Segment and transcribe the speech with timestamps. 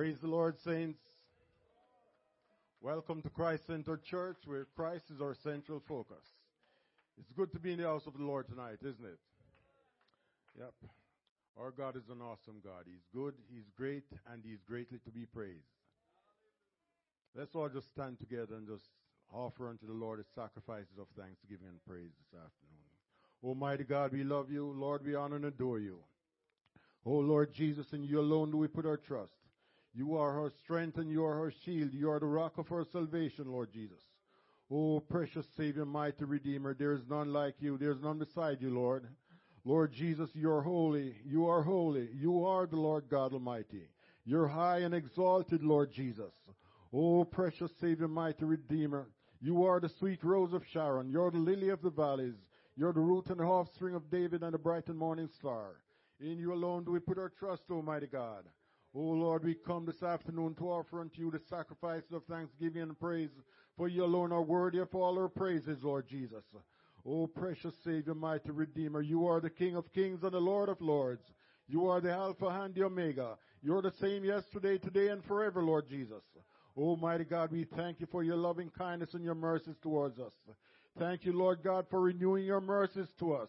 [0.00, 0.98] Praise the Lord, saints.
[2.80, 6.24] Welcome to Christ Center Church, where Christ is our central focus.
[7.18, 9.18] It's good to be in the house of the Lord tonight, isn't it?
[10.58, 10.72] Yep.
[11.58, 12.84] Our God is an awesome God.
[12.86, 15.68] He's good, He's great, and He's greatly to be praised.
[17.36, 18.88] Let's all just stand together and just
[19.30, 22.88] offer unto the Lord the sacrifices of thanksgiving and praise this afternoon.
[23.44, 24.72] Almighty God, we love you.
[24.74, 25.98] Lord, we honor and adore you.
[27.04, 29.39] Oh Lord Jesus, in you alone do we put our trust.
[29.94, 31.92] You are her strength and you are her shield.
[31.92, 34.02] You are the rock of her salvation, Lord Jesus.
[34.70, 37.76] Oh, precious Savior, mighty Redeemer, there is none like you.
[37.76, 39.08] There is none beside you, Lord.
[39.64, 41.16] Lord Jesus, you are holy.
[41.26, 42.08] You are holy.
[42.14, 43.88] You are the Lord God Almighty.
[44.24, 46.32] You're high and exalted, Lord Jesus.
[46.92, 49.08] Oh, precious Savior, mighty Redeemer,
[49.40, 51.08] you are the sweet rose of Sharon.
[51.08, 52.34] You're the lily of the valleys.
[52.76, 55.76] You're the root and the offspring of David and the bright and morning star.
[56.20, 58.44] In you alone do we put our trust, Almighty God.
[58.94, 62.98] Oh Lord, we come this afternoon to offer unto you the sacrifices of thanksgiving and
[62.98, 63.30] praise,
[63.76, 66.42] for you alone are worthy of all our praises, Lord Jesus.
[67.06, 70.80] Oh precious Savior, mighty Redeemer, you are the King of kings and the Lord of
[70.80, 71.22] lords.
[71.68, 73.36] You are the Alpha and the Omega.
[73.62, 76.22] You're the same yesterday, today, and forever, Lord Jesus.
[76.76, 80.32] Oh, Almighty God, we thank you for your loving kindness and your mercies towards us.
[80.98, 83.48] Thank you, Lord God, for renewing your mercies to us.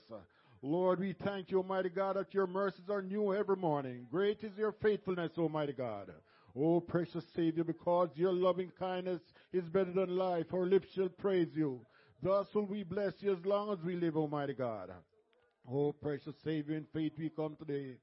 [0.63, 4.05] Lord, we thank you, Almighty God, that your mercies are new every morning.
[4.11, 6.11] Great is your faithfulness, Almighty God.
[6.55, 9.21] Oh, precious Savior, because your loving kindness
[9.53, 11.81] is better than life, our lips shall praise you.
[12.21, 14.91] Thus will we bless you as long as we live, Almighty God.
[15.67, 17.95] Oh, precious Savior, in faith we come today.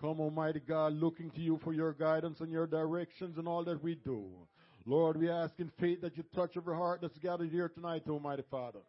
[0.00, 3.82] Come, Almighty God, looking to you for your guidance and your directions in all that
[3.82, 4.26] we do.
[4.86, 8.44] Lord, we ask in faith that you touch every heart that's gathered here tonight, Almighty
[8.50, 8.80] Father.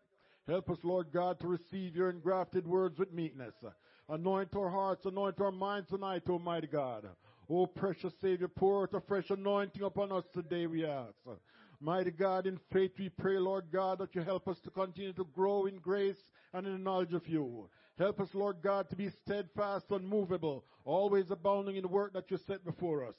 [0.48, 3.54] Help us, Lord God, to receive your engrafted words with meekness.
[4.08, 7.06] Anoint our hearts, anoint our minds tonight, Almighty God.
[7.50, 11.16] Oh, precious Savior, pour out a fresh anointing upon us today, we ask.
[11.82, 15.28] Mighty God, in faith we pray, Lord God, that you help us to continue to
[15.36, 16.18] grow in grace
[16.54, 17.70] and in the knowledge of you.
[17.98, 22.38] Help us, Lord God, to be steadfast, unmovable, always abounding in the work that you
[22.48, 23.16] set before us.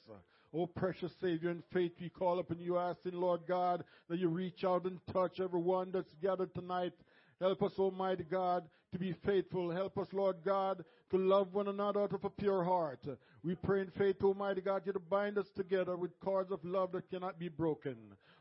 [0.51, 4.63] Oh, precious Savior, in faith we call upon you, asking, Lord God, that you reach
[4.63, 6.93] out and touch everyone that's gathered tonight
[7.39, 9.71] Help us, Almighty God, to be faithful.
[9.71, 13.05] Help us, Lord God, to love one another out of a pure heart.
[13.43, 16.91] We pray in faith, Almighty God, you to bind us together with cords of love
[16.91, 17.95] that cannot be broken.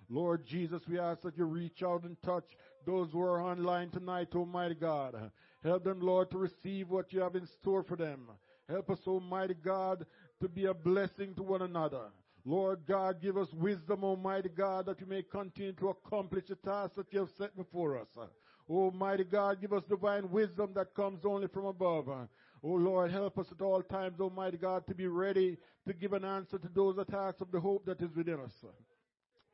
[0.09, 4.35] Lord Jesus, we ask that you reach out and touch those who are online tonight,
[4.35, 5.31] Almighty God.
[5.63, 8.23] Help them, Lord, to receive what you have in store for them.
[8.69, 10.07] Help us, Almighty God,
[10.41, 12.07] to be a blessing to one another.
[12.45, 16.95] Lord God, give us wisdom, Almighty God, that we may continue to accomplish the task
[16.95, 18.09] that you have set before us.
[18.69, 22.09] Almighty God, give us divine wisdom that comes only from above.
[22.09, 22.29] Oh
[22.69, 25.57] Lord, help us at all times, Almighty God, to be ready
[25.87, 28.65] to give an answer to those attacks of the hope that is within us.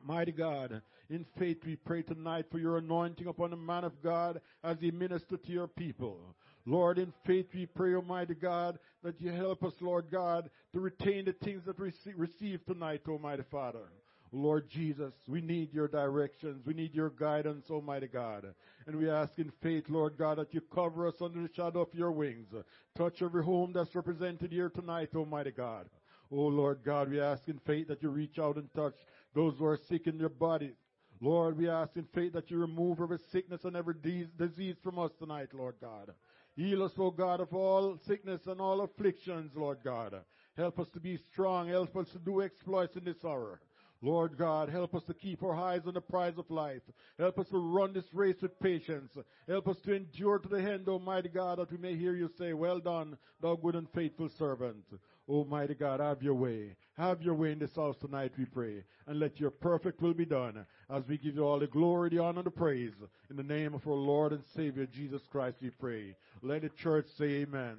[0.03, 4.41] Mighty God, in faith we pray tonight for your anointing upon the man of God
[4.63, 6.35] as he ministers to your people.
[6.67, 11.27] Lord, in faith we pray, Almighty God, that you help us, Lord God, to retain
[11.27, 13.87] the things that we receive tonight, Almighty Father.
[14.35, 16.67] Lord Jesus, we need your directions.
[16.67, 18.47] We need your guidance, Almighty God.
[18.87, 21.95] And we ask in faith, Lord God, that you cover us under the shadow of
[21.95, 22.49] your wings.
[22.97, 25.89] Touch every home that's represented here tonight, Almighty God.
[26.33, 28.97] Oh Lord God, we ask in faith that you reach out and touch
[29.37, 30.75] those who are sick in their bodies.
[31.21, 33.95] Lord, we ask in faith that you remove every sickness and every
[34.37, 36.13] disease from us tonight, Lord God.
[36.57, 40.15] Heal us, O God, of all sickness and all afflictions, Lord God.
[40.57, 41.69] Help us to be strong.
[41.69, 43.61] Help us to do exploits in this hour.
[44.05, 46.83] Lord God, help us to keep our eyes on the prize of life.
[47.19, 49.17] Help us to run this race with patience.
[49.49, 52.53] Help us to endure to the end, Almighty God, that we may hear you say,
[52.53, 54.85] Well done, thou good and faithful servant.
[55.27, 56.77] Almighty God, have your way.
[56.99, 58.85] Have your way in this house tonight, we pray.
[59.07, 62.19] And let your perfect will be done as we give you all the glory, the
[62.19, 62.93] honor, and the praise.
[63.31, 66.15] In the name of our Lord and Savior, Jesus Christ, we pray.
[66.43, 67.79] Let the church say amen.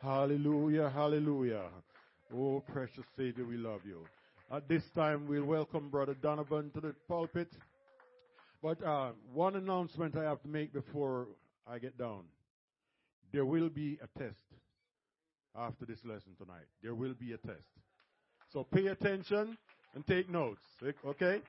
[0.00, 1.64] Hallelujah, hallelujah.
[2.34, 4.06] Oh, precious Savior, we love you.
[4.50, 7.48] At this time, we'll welcome Brother Donovan to the pulpit.
[8.62, 11.26] But uh, one announcement I have to make before
[11.66, 12.22] I get down.
[13.32, 14.36] There will be a test
[15.56, 16.66] after this lesson tonight.
[16.80, 17.66] There will be a test.
[18.52, 19.58] So pay attention
[19.96, 20.62] and take notes.
[21.04, 21.40] Okay?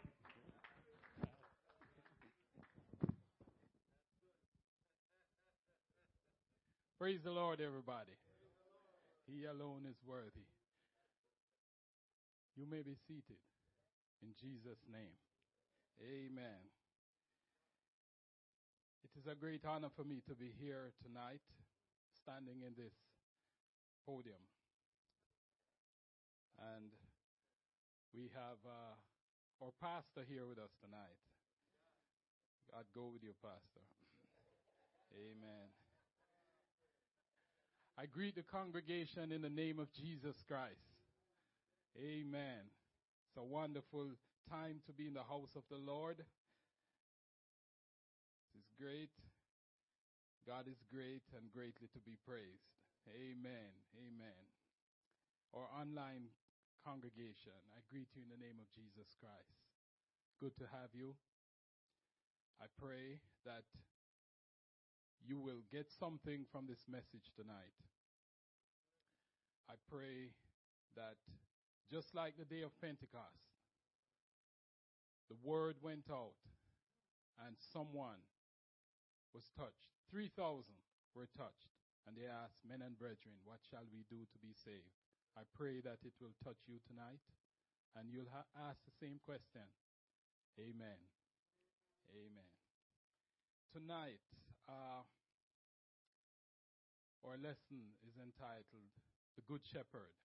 [6.99, 8.09] Praise the Lord, everybody.
[9.27, 10.56] He alone is worthy.
[12.57, 13.37] You may be seated
[14.25, 15.21] in Jesus' name.
[16.01, 16.65] Amen.
[19.05, 21.45] It is a great honor for me to be here tonight,
[22.17, 22.93] standing in this
[24.05, 24.41] podium.
[26.57, 26.89] And
[28.17, 28.97] We have uh,
[29.61, 31.21] our pastor here with us tonight.
[32.73, 33.85] God go with you, pastor.
[35.13, 35.69] Amen.
[37.97, 40.96] I greet the congregation in the name of Jesus Christ.
[41.97, 42.69] Amen.
[43.25, 44.13] It's a wonderful
[44.45, 46.21] time to be in the house of the Lord.
[48.53, 49.09] This is great.
[50.45, 52.69] God is great and greatly to be praised.
[53.09, 53.73] Amen.
[53.97, 54.43] Amen.
[55.57, 56.29] Our online
[56.85, 59.65] congregation, I greet you in the name of Jesus Christ.
[60.37, 61.17] Good to have you.
[62.61, 63.65] I pray that
[65.25, 67.73] you will get something from this message tonight.
[69.65, 70.29] I pray
[70.95, 71.17] that
[71.91, 73.47] just like the day of Pentecost,
[75.29, 76.39] the word went out
[77.45, 78.19] and someone
[79.33, 79.91] was touched.
[80.11, 80.63] 3,000
[81.15, 81.71] were touched.
[82.07, 84.95] And they asked, Men and brethren, what shall we do to be saved?
[85.35, 87.19] I pray that it will touch you tonight
[87.95, 89.67] and you'll ha- ask the same question.
[90.55, 91.01] Amen.
[92.15, 92.51] Amen.
[93.75, 94.23] Tonight,
[94.69, 95.03] uh,
[97.27, 98.95] our lesson is entitled
[99.35, 100.15] The Good Shepherd.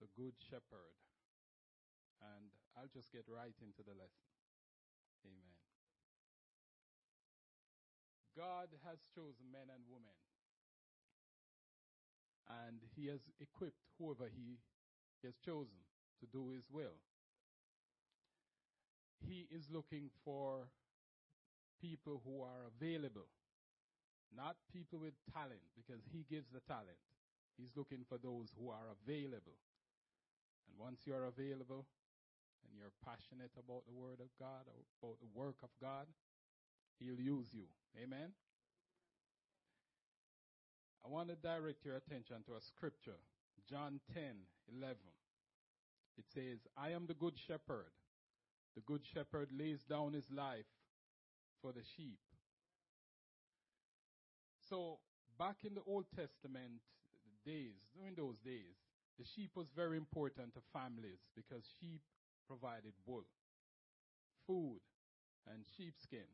[0.00, 0.96] The Good Shepherd.
[2.22, 4.28] And I'll just get right into the lesson.
[5.24, 5.56] Amen.
[8.36, 10.18] God has chosen men and women.
[12.50, 14.58] And He has equipped whoever He
[15.22, 15.80] has chosen
[16.20, 16.98] to do His will.
[19.26, 20.68] He is looking for
[21.80, 23.28] people who are available,
[24.34, 27.00] not people with talent, because He gives the talent.
[27.56, 29.56] He's looking for those who are available.
[30.68, 31.86] And once you are available
[32.68, 34.64] and you're passionate about the Word of God,
[35.02, 36.06] about the work of God,
[36.98, 37.66] He'll use you.
[38.02, 38.32] Amen?
[41.04, 43.20] I want to direct your attention to a scripture,
[43.68, 44.22] John 10
[44.76, 44.96] 11.
[46.16, 47.92] It says, I am the good shepherd.
[48.74, 50.66] The good shepherd lays down his life
[51.60, 52.18] for the sheep.
[54.68, 54.98] So,
[55.38, 56.80] back in the Old Testament
[57.44, 58.74] days, during those days,
[59.18, 62.02] the sheep was very important to families because sheep
[62.48, 63.24] provided wool,
[64.46, 64.80] food,
[65.46, 66.28] and sheepskin.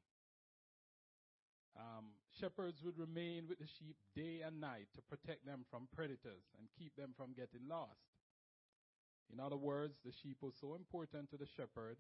[1.79, 6.51] Um, shepherds would remain with the sheep day and night to protect them from predators
[6.59, 8.11] and keep them from getting lost.
[9.33, 11.97] In other words, the sheep was so important to the shepherd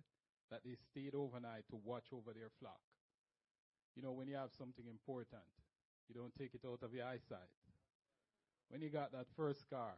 [0.50, 2.82] that they stayed overnight to watch over their flock.
[3.94, 5.46] You know, when you have something important,
[6.08, 7.54] you don't take it out of your eyesight.
[8.68, 9.94] When you got that first car,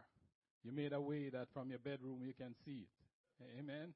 [0.64, 3.59] you made a way that from your bedroom you can see it.
[3.59, 3.94] Amen?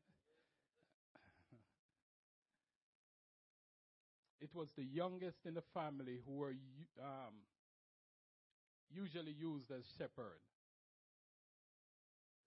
[4.40, 6.54] it was the youngest in the family who were
[7.02, 7.34] um,
[8.90, 10.40] usually used as shepherd.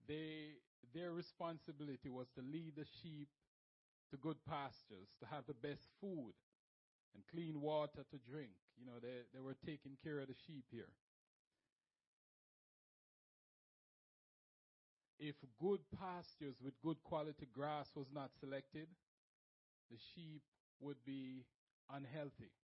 [0.08, 0.58] They,
[0.94, 3.28] their responsibility was to lead the sheep
[4.12, 6.34] to good pastures, to have the best food
[7.14, 8.52] and clean water to drink.
[8.80, 10.90] You know, they, they were taking care of the sheep here.
[15.20, 18.88] If good pastures with good quality grass was not selected,
[19.92, 20.42] the sheep
[20.80, 21.44] would be
[21.92, 22.56] unhealthy.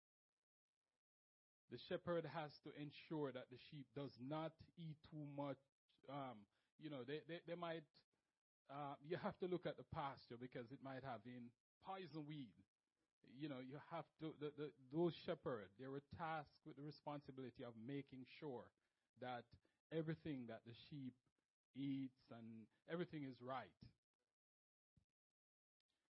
[1.72, 5.60] The shepherd has to ensure that the sheep does not eat too much.
[6.08, 6.48] Um,
[6.80, 7.84] you know, they, they, they might,
[8.72, 11.52] uh, you have to look at the pasture because it might have in
[11.84, 12.56] poison weed.
[13.36, 17.68] You know, you have to, the, the, those shepherds, they were tasked with the responsibility
[17.68, 18.64] of making sure
[19.20, 19.44] that
[19.92, 21.12] everything that the sheep
[21.75, 23.75] eats and everything is right.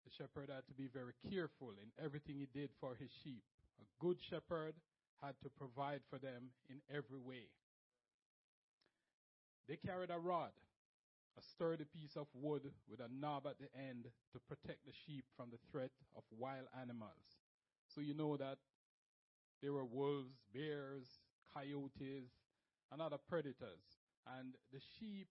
[0.05, 3.43] The shepherd had to be very careful in everything he did for his sheep.
[3.81, 4.75] A good shepherd
[5.22, 7.50] had to provide for them in every way.
[9.67, 10.53] They carried a rod,
[11.38, 15.25] a sturdy piece of wood with a knob at the end to protect the sheep
[15.36, 17.41] from the threat of wild animals.
[17.93, 18.57] So you know that
[19.62, 21.07] there were wolves, bears,
[21.53, 22.29] coyotes,
[22.91, 23.98] and other predators.
[24.38, 25.27] And the sheep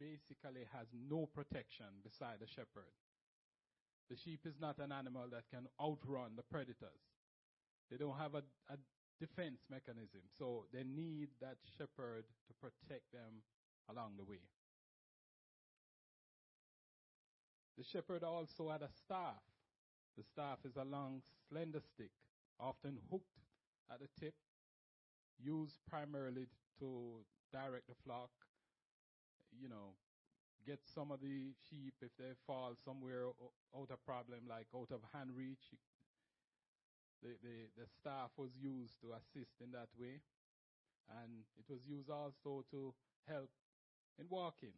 [0.00, 2.94] basically has no protection beside the shepherd.
[4.10, 7.04] The sheep is not an animal that can outrun the predators.
[7.90, 8.76] They don't have a, a
[9.20, 13.42] defense mechanism, so they need that shepherd to protect them
[13.90, 14.40] along the way.
[17.76, 19.42] The shepherd also had a staff.
[20.16, 22.10] The staff is a long, slender stick,
[22.58, 23.38] often hooked
[23.92, 24.34] at the tip,
[25.38, 26.46] used primarily
[26.80, 28.30] to direct the flock,
[29.60, 29.94] you know,
[30.66, 33.26] get some of the sheep if they fall somewhere
[33.74, 35.74] out of problem, like out of hand reach.
[37.22, 40.22] The, the, the staff was used to assist in that way.
[41.10, 42.94] And it was used also to
[43.26, 43.50] help
[44.18, 44.76] in walking.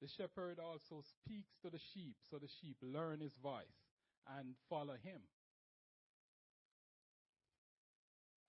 [0.00, 3.86] The shepherd also speaks to the sheep, so the sheep learn his voice
[4.26, 5.22] and follow him.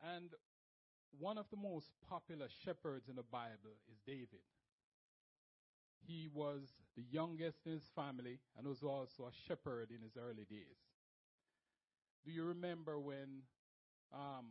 [0.01, 0.29] And
[1.19, 4.43] one of the most popular shepherds in the Bible is David.
[6.05, 10.45] He was the youngest in his family and was also a shepherd in his early
[10.49, 10.77] days.
[12.25, 13.43] Do you remember when
[14.13, 14.47] um,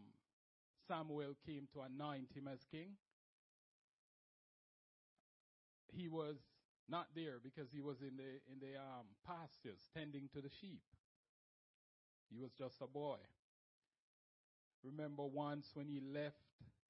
[0.88, 2.92] Samuel came to anoint him as king?
[5.95, 6.37] He was
[6.88, 10.83] not there because he was in the in the um, pastures tending to the sheep.
[12.31, 13.19] He was just a boy.
[14.85, 16.37] Remember once when he left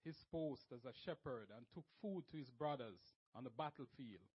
[0.04, 4.26] his post as a shepherd and took food to his brothers on the battlefield.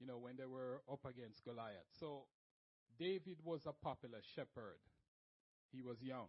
[0.00, 1.90] You know, when they were up against Goliath.
[1.98, 2.24] So
[2.98, 4.80] David was a popular shepherd.
[5.72, 6.28] He was young.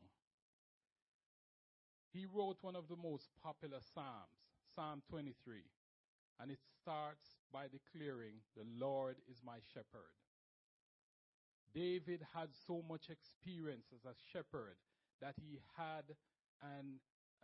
[2.11, 5.61] He wrote one of the most popular Psalms, Psalm 23,
[6.39, 10.20] and it starts by declaring, The Lord is my shepherd.
[11.73, 14.75] David had so much experience as a shepherd
[15.21, 16.03] that he had
[16.61, 16.99] an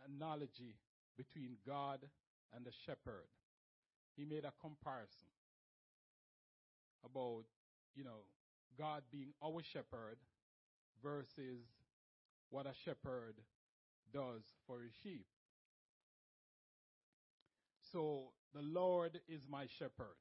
[0.06, 0.76] analogy
[1.16, 2.00] between God
[2.54, 3.28] and the shepherd.
[4.16, 5.28] He made a comparison
[7.04, 7.44] about,
[7.94, 8.26] you know,
[8.78, 10.18] God being our shepherd
[11.02, 11.64] versus
[12.50, 13.34] what a shepherd
[14.12, 15.26] does for his sheep.
[17.92, 20.16] So the Lord is my shepherd.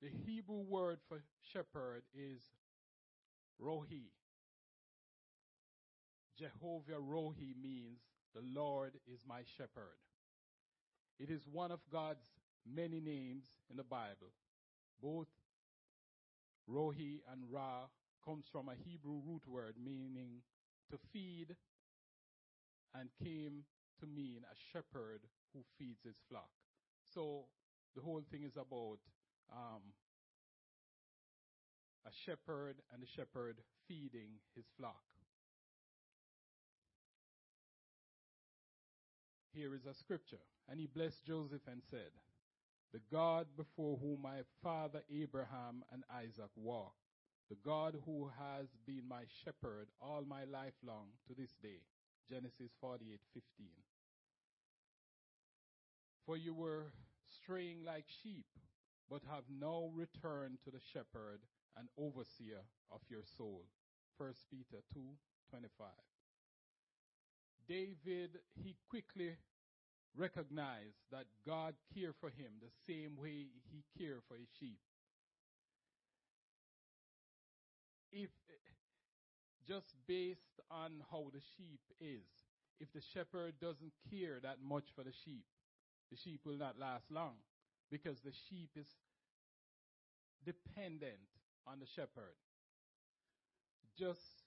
[0.00, 2.42] The Hebrew word for shepherd is
[3.60, 4.10] Rohi.
[6.38, 8.00] Jehovah Rohi means
[8.34, 9.98] the Lord is my shepherd.
[11.18, 12.24] It is one of God's
[12.66, 14.32] many names in the Bible.
[15.00, 15.28] Both
[16.68, 17.86] Rohi and Ra
[18.24, 20.42] comes from a Hebrew root word meaning
[20.90, 21.56] to feed
[22.94, 23.64] and came
[24.00, 25.20] to mean a shepherd
[25.52, 26.50] who feeds his flock.
[27.14, 27.44] So
[27.94, 28.98] the whole thing is about
[29.52, 29.82] um,
[32.06, 33.56] a shepherd and a shepherd
[33.88, 35.02] feeding his flock.
[39.52, 40.40] Here is a scripture.
[40.68, 42.12] And he blessed Joseph and said,
[42.92, 46.96] The God before whom my father Abraham and Isaac walked,
[47.50, 51.82] the God who has been my shepherd all my life long to this day.
[52.30, 53.66] Genesis 48 15.
[56.24, 56.92] For you were
[57.42, 58.46] straying like sheep,
[59.10, 61.40] but have now returned to the shepherd
[61.76, 62.60] and overseer
[62.90, 63.64] of your soul.
[64.18, 65.00] 1 Peter 2
[65.50, 65.86] 25.
[67.68, 69.36] David, he quickly
[70.16, 74.78] recognized that God cared for him the same way he cared for his sheep.
[78.12, 78.30] If
[79.66, 82.26] just based on how the sheep is,
[82.80, 85.44] if the shepherd doesn't care that much for the sheep,
[86.10, 87.36] the sheep will not last long
[87.90, 88.88] because the sheep is
[90.44, 91.20] dependent
[91.66, 92.36] on the shepherd.
[93.98, 94.44] Just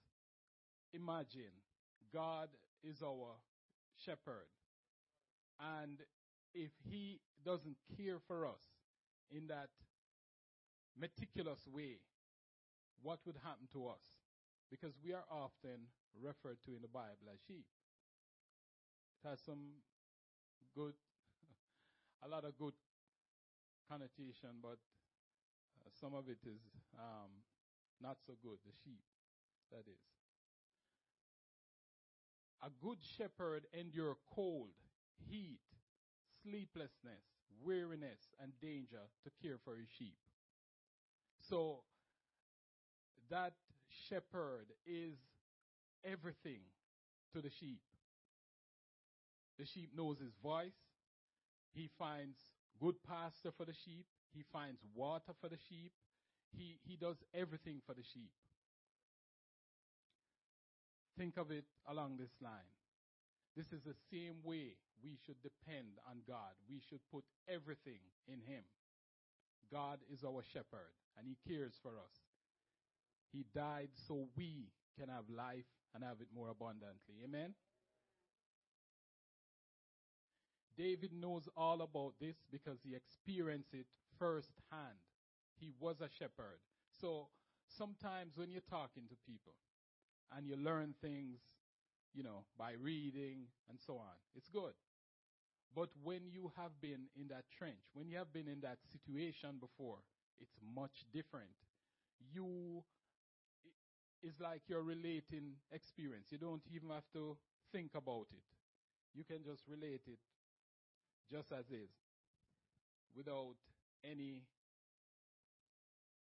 [0.93, 1.53] imagine
[2.13, 2.49] God
[2.83, 3.35] is our
[4.05, 4.47] shepherd.
[5.59, 5.99] And
[6.53, 8.61] if he doesn't care for us
[9.31, 9.69] in that
[10.99, 11.99] meticulous way,
[13.01, 14.03] what would happen to us?
[14.71, 15.91] Because we are often
[16.21, 17.65] referred to in the Bible as sheep.
[19.23, 19.83] It has some
[20.75, 20.93] good,
[22.25, 22.73] a lot of good
[23.89, 24.77] connotation, but
[25.99, 26.61] some of it is
[26.99, 27.31] um,
[28.01, 29.03] not so good, the sheep,
[29.71, 30.01] that is.
[32.63, 34.69] A good shepherd endure cold,
[35.29, 35.59] heat,
[36.43, 37.23] sleeplessness,
[37.63, 40.17] weariness, and danger to care for his sheep.
[41.49, 41.83] So
[43.29, 43.53] that
[44.09, 45.15] shepherd is
[46.03, 46.61] everything
[47.33, 47.81] to the sheep.
[49.59, 50.77] The sheep knows his voice.
[51.73, 52.37] He finds
[52.79, 54.05] good pasture for the sheep.
[54.35, 55.93] He finds water for the sheep.
[56.57, 58.31] He, he does everything for the sheep.
[61.17, 62.75] Think of it along this line.
[63.55, 66.51] This is the same way we should depend on God.
[66.69, 68.63] We should put everything in Him.
[69.71, 72.15] God is our shepherd and He cares for us.
[73.31, 74.67] He died so we
[74.99, 77.23] can have life and have it more abundantly.
[77.23, 77.53] Amen?
[80.77, 83.85] David knows all about this because he experienced it
[84.19, 84.99] firsthand.
[85.59, 86.59] He was a shepherd.
[86.99, 87.27] So
[87.67, 89.53] sometimes when you're talking to people
[90.35, 91.39] and you learn things,
[92.13, 94.73] you know, by reading and so on, it's good.
[95.75, 99.57] But when you have been in that trench, when you have been in that situation
[99.59, 99.99] before,
[100.39, 101.51] it's much different.
[102.33, 102.83] You,
[104.23, 106.27] it's like you're relating experience.
[106.31, 107.37] You don't even have to
[107.71, 108.43] think about it.
[109.13, 110.19] You can just relate it
[111.31, 111.89] just as is,
[113.15, 113.55] without
[114.09, 114.43] any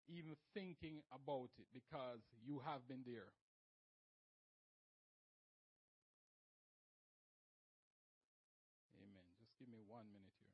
[0.08, 3.34] even thinking about it because you have been there.
[8.96, 9.36] Amen.
[9.40, 10.48] Just give me one minute here.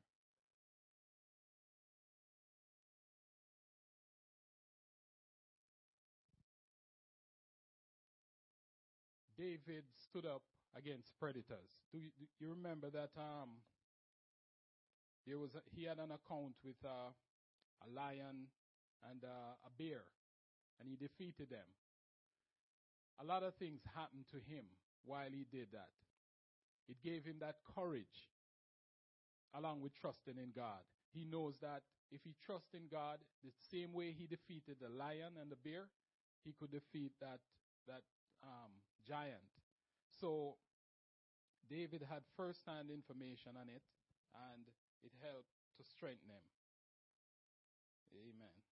[9.37, 10.41] David stood up
[10.75, 11.77] against predators.
[11.91, 13.61] Do you, do you remember that um,
[15.27, 17.11] there was he had an account with uh,
[17.83, 18.47] a lion
[19.11, 20.07] and uh, a bear,
[20.79, 21.67] and he defeated them.
[23.19, 24.65] A lot of things happened to him
[25.03, 25.91] while he did that.
[26.87, 28.31] It gave him that courage,
[29.53, 30.87] along with trusting in God.
[31.11, 35.35] He knows that if he trusts in God, the same way he defeated the lion
[35.41, 35.89] and the bear,
[36.45, 37.39] he could defeat that
[37.87, 38.03] that
[38.43, 38.71] um,
[39.05, 39.51] giant.
[40.21, 40.55] So
[41.69, 43.83] David had first-hand information on it,
[44.53, 44.63] and
[45.03, 46.45] it helped to strengthen him.
[48.13, 48.66] Amen.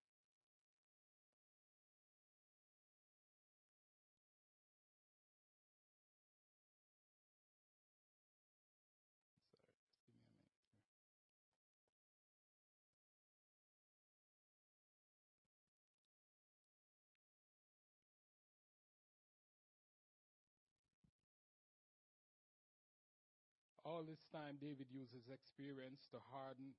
[23.96, 26.76] All this time, David uses experience to harden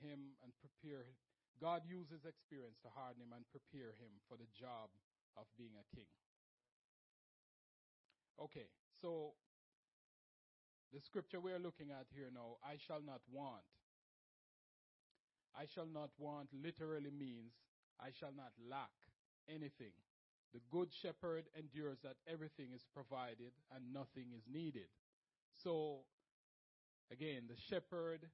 [0.00, 1.04] him and prepare.
[1.60, 4.88] God uses experience to harden him and prepare him for the job
[5.36, 6.08] of being a king.
[8.40, 8.72] Okay,
[9.04, 9.36] so
[10.96, 13.68] the scripture we're looking at here now, I shall not want.
[15.52, 17.52] I shall not want literally means
[18.00, 18.92] I shall not lack
[19.44, 19.92] anything.
[20.56, 24.88] The good shepherd endures that everything is provided and nothing is needed.
[25.52, 26.04] So
[27.12, 28.26] Again, the shepherd,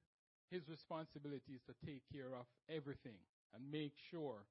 [0.49, 3.19] his responsibility is to take care of everything
[3.53, 4.45] and make sure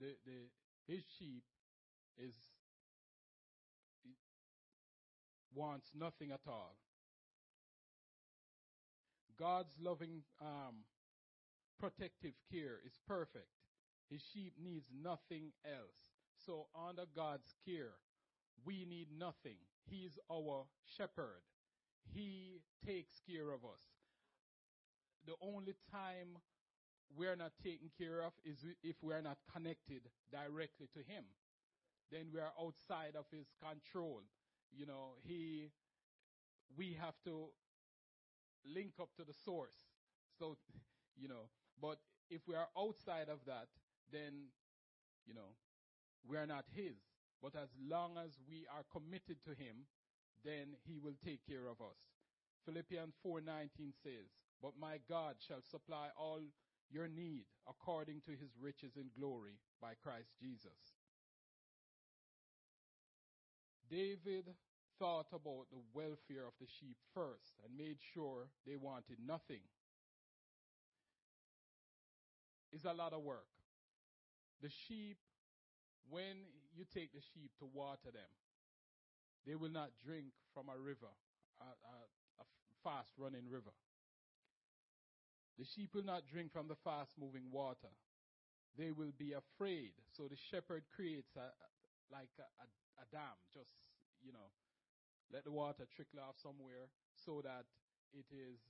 [0.00, 1.44] the, the, his sheep
[2.18, 2.34] is
[5.54, 6.76] wants nothing at all.
[9.38, 10.84] God's loving um,
[11.78, 13.48] protective care is perfect.
[14.10, 16.00] His sheep needs nothing else.
[16.46, 17.94] So under God's care,
[18.64, 19.56] we need nothing.
[19.90, 20.64] He's our
[20.96, 21.42] shepherd.
[22.14, 23.80] He takes care of us.
[25.26, 26.38] The only time
[27.16, 31.24] we're not taken care of is if we're not connected directly to Him.
[32.10, 34.22] Then we are outside of His control.
[34.72, 35.70] You know, He,
[36.76, 37.48] we have to
[38.64, 39.76] link up to the source.
[40.38, 40.56] So,
[41.16, 41.98] you know, but
[42.30, 43.68] if we are outside of that,
[44.10, 44.48] then,
[45.26, 45.54] you know,
[46.28, 46.96] we are not His.
[47.42, 49.86] But as long as we are committed to Him,
[50.44, 51.98] then he will take care of us.
[52.64, 56.40] Philippians 4:19 says, "But my God shall supply all
[56.88, 60.94] your need according to his riches in glory by Christ Jesus."
[63.88, 64.56] David
[64.98, 69.62] thought about the welfare of the sheep first and made sure they wanted nothing.
[72.70, 73.48] It's a lot of work.
[74.60, 75.18] The sheep,
[76.08, 78.30] when you take the sheep to water them,
[79.46, 81.10] they will not drink from a river,
[81.60, 81.96] a, a,
[82.42, 82.44] a
[82.84, 83.72] fast running river.
[85.58, 87.92] The sheep will not drink from the fast moving water.
[88.78, 89.92] They will be afraid.
[90.16, 91.52] So the shepherd creates a,
[92.10, 92.66] like a, a,
[93.02, 93.68] a dam, just,
[94.24, 94.50] you know,
[95.32, 97.64] let the water trickle off somewhere so that
[98.12, 98.60] it is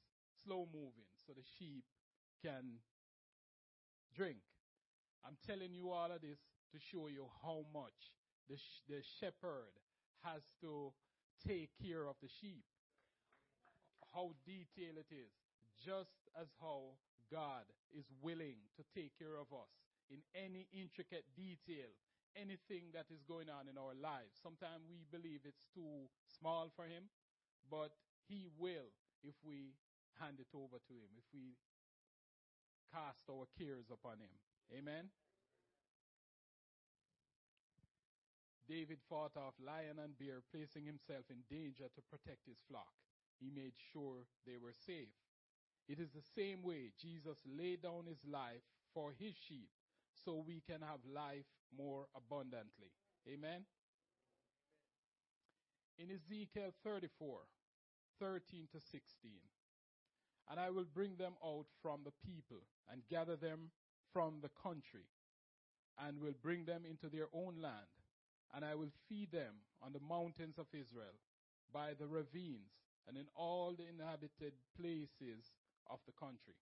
[0.45, 1.85] slow moving so the sheep
[2.43, 2.83] can
[4.15, 4.43] drink.
[5.25, 6.39] I'm telling you all of this
[6.73, 8.11] to show you how much
[8.49, 9.71] the, sh- the shepherd
[10.25, 10.93] has to
[11.47, 12.65] take care of the sheep.
[14.15, 15.33] How detailed it is.
[15.83, 16.99] Just as how
[17.31, 17.65] God
[17.97, 19.73] is willing to take care of us
[20.13, 21.89] in any intricate detail,
[22.37, 24.37] anything that is going on in our lives.
[24.37, 27.09] Sometimes we believe it's too small for Him,
[27.73, 27.97] but
[28.29, 28.93] He will
[29.25, 29.75] if we
[30.21, 31.57] hand it over to Him, if we
[32.93, 34.33] cast our cares upon Him.
[34.77, 35.09] Amen.
[38.69, 42.93] David fought off lion and bear, placing himself in danger to protect his flock.
[43.41, 45.15] He made sure they were safe.
[45.89, 48.63] It is the same way Jesus laid down his life
[48.95, 49.69] for his sheep
[50.15, 52.95] so we can have life more abundantly.
[53.27, 53.67] Amen.
[55.99, 57.41] In Ezekiel 34,
[58.21, 59.33] 13 to 16,
[60.51, 63.71] and I will bring them out from the people and gather them
[64.13, 65.07] from the country
[65.99, 67.91] and will bring them into their own land
[68.55, 71.17] and I will feed them on the mountains of Israel,
[71.73, 72.73] by the ravines,
[73.09, 75.53] and in all the inhabited places
[75.91, 76.55] of the country.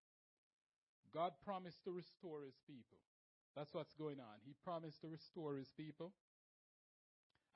[1.13, 2.99] God promised to restore his people.
[3.57, 4.39] That's what's going on.
[4.45, 6.13] He promised to restore his people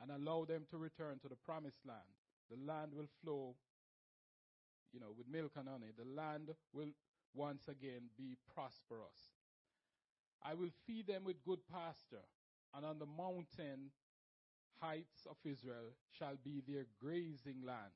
[0.03, 2.19] and allow them to return to the promised land.
[2.51, 3.55] The land will flow,
[4.93, 5.93] you know, with milk and honey.
[5.97, 6.91] The land will
[7.33, 9.39] once again be prosperous.
[10.43, 12.27] I will feed them with good pasture,
[12.75, 13.91] and on the mountain
[14.81, 17.93] heights of Israel shall be their grazing land.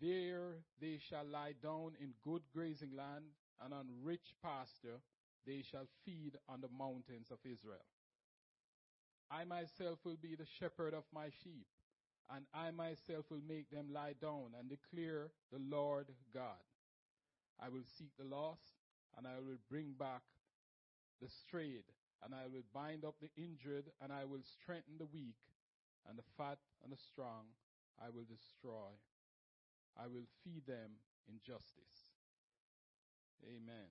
[0.00, 3.24] There they shall lie down in good grazing land,
[3.62, 5.00] and on rich pasture
[5.46, 7.84] they shall feed on the mountains of Israel.
[9.30, 11.66] I myself will be the shepherd of my sheep,
[12.30, 16.62] and I myself will make them lie down and declare the Lord God.
[17.60, 18.74] I will seek the lost,
[19.16, 20.22] and I will bring back
[21.22, 21.84] the strayed,
[22.24, 25.38] and I will bind up the injured, and I will strengthen the weak,
[26.08, 27.46] and the fat and the strong
[28.00, 28.94] I will destroy.
[29.98, 32.12] I will feed them in justice.
[33.44, 33.90] Amen.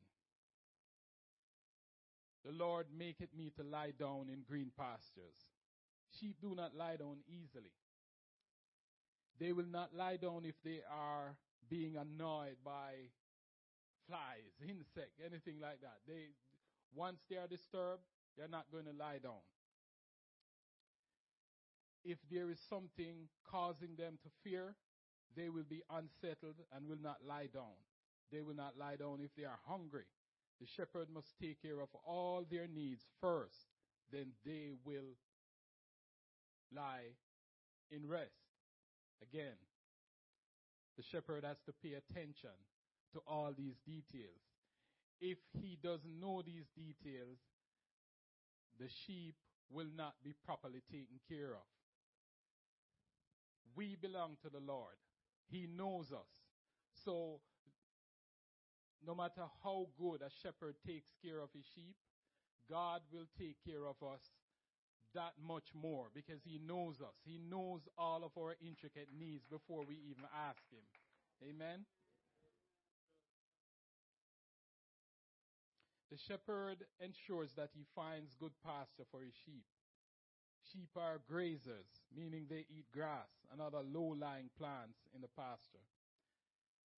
[2.45, 5.49] The Lord maketh me to lie down in green pastures.
[6.19, 7.73] Sheep do not lie down easily.
[9.39, 11.35] They will not lie down if they are
[11.69, 13.09] being annoyed by
[14.07, 15.97] flies, insect, anything like that.
[16.07, 16.37] They
[16.93, 18.03] once they are disturbed,
[18.37, 19.43] they're not going to lie down.
[22.03, 24.75] If there is something causing them to fear,
[25.35, 27.75] they will be unsettled and will not lie down.
[28.31, 30.05] They will not lie down if they are hungry.
[30.59, 33.67] The shepherd must take care of all their needs first,
[34.11, 35.17] then they will
[36.73, 37.15] lie
[37.91, 38.31] in rest.
[39.21, 39.57] Again,
[40.97, 42.55] the shepherd has to pay attention
[43.13, 44.43] to all these details.
[45.19, 47.39] If he doesn't know these details,
[48.79, 49.35] the sheep
[49.69, 51.67] will not be properly taken care of.
[53.75, 54.95] We belong to the Lord.
[55.49, 56.31] He knows us.
[57.03, 57.39] So
[59.05, 61.95] no matter how good a shepherd takes care of his sheep,
[62.69, 64.21] God will take care of us
[65.13, 67.15] that much more because he knows us.
[67.23, 70.83] He knows all of our intricate needs before we even ask him.
[71.43, 71.85] Amen.
[76.15, 79.67] The shepherd ensures that he finds good pasture for his sheep.
[80.71, 85.83] Sheep are grazers, meaning they eat grass and other low lying plants in the pasture.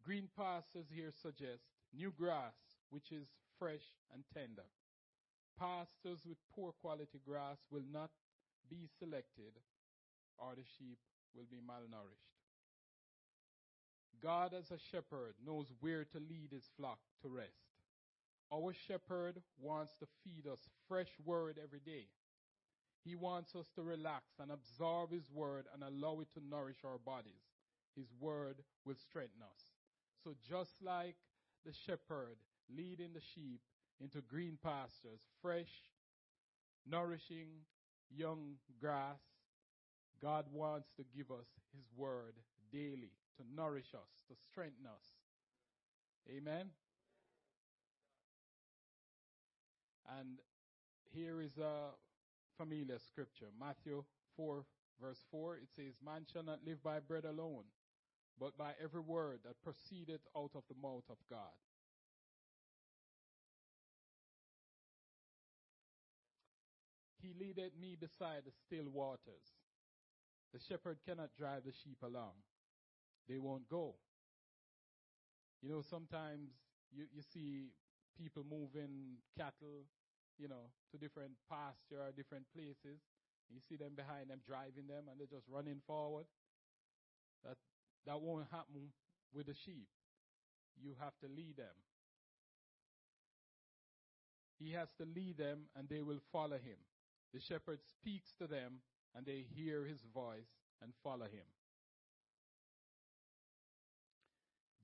[0.06, 1.66] Green pastures here suggest
[1.98, 2.54] new grass,
[2.92, 3.26] which is
[3.58, 4.70] fresh and tender.
[5.58, 8.12] Pastures with poor quality grass will not
[8.70, 9.58] be selected,
[10.38, 11.00] or the sheep
[11.34, 12.38] will be malnourished.
[14.22, 17.67] God, as a shepherd, knows where to lead his flock to rest.
[18.54, 22.08] Our shepherd wants to feed us fresh word every day.
[23.04, 26.98] He wants us to relax and absorb his word and allow it to nourish our
[26.98, 27.44] bodies.
[27.96, 29.62] His word will strengthen us.
[30.24, 31.16] So just like
[31.66, 32.38] the shepherd
[32.76, 33.62] leading the sheep
[34.00, 35.72] into green pastures, fresh,
[36.90, 37.48] nourishing,
[38.10, 39.20] young grass.
[40.22, 42.34] God wants to give us His word
[42.72, 45.06] daily to nourish us, to strengthen us.
[46.30, 46.70] Amen.
[50.08, 50.40] And
[51.12, 51.92] here is a
[52.58, 54.04] familiar scripture Matthew
[54.36, 54.64] 4,
[55.02, 55.56] verse 4.
[55.58, 57.66] It says, Man shall not live by bread alone,
[58.40, 61.56] but by every word that proceedeth out of the mouth of God.
[67.22, 69.44] He leadeth me beside the still waters.
[70.54, 72.34] The shepherd cannot drive the sheep along.
[73.28, 73.96] They won't go.
[75.62, 76.50] You know, sometimes
[76.96, 77.72] you, you see
[78.18, 79.86] people moving cattle,
[80.38, 83.02] you know, to different pasture or different places.
[83.50, 86.26] You see them behind them driving them and they're just running forward.
[87.44, 87.58] That
[88.06, 88.92] that won't happen
[89.34, 89.88] with the sheep.
[90.82, 91.76] You have to lead them.
[94.60, 96.78] He has to lead them and they will follow him.
[97.34, 98.82] The shepherd speaks to them
[99.16, 100.50] and they hear his voice
[100.82, 101.46] and follow him.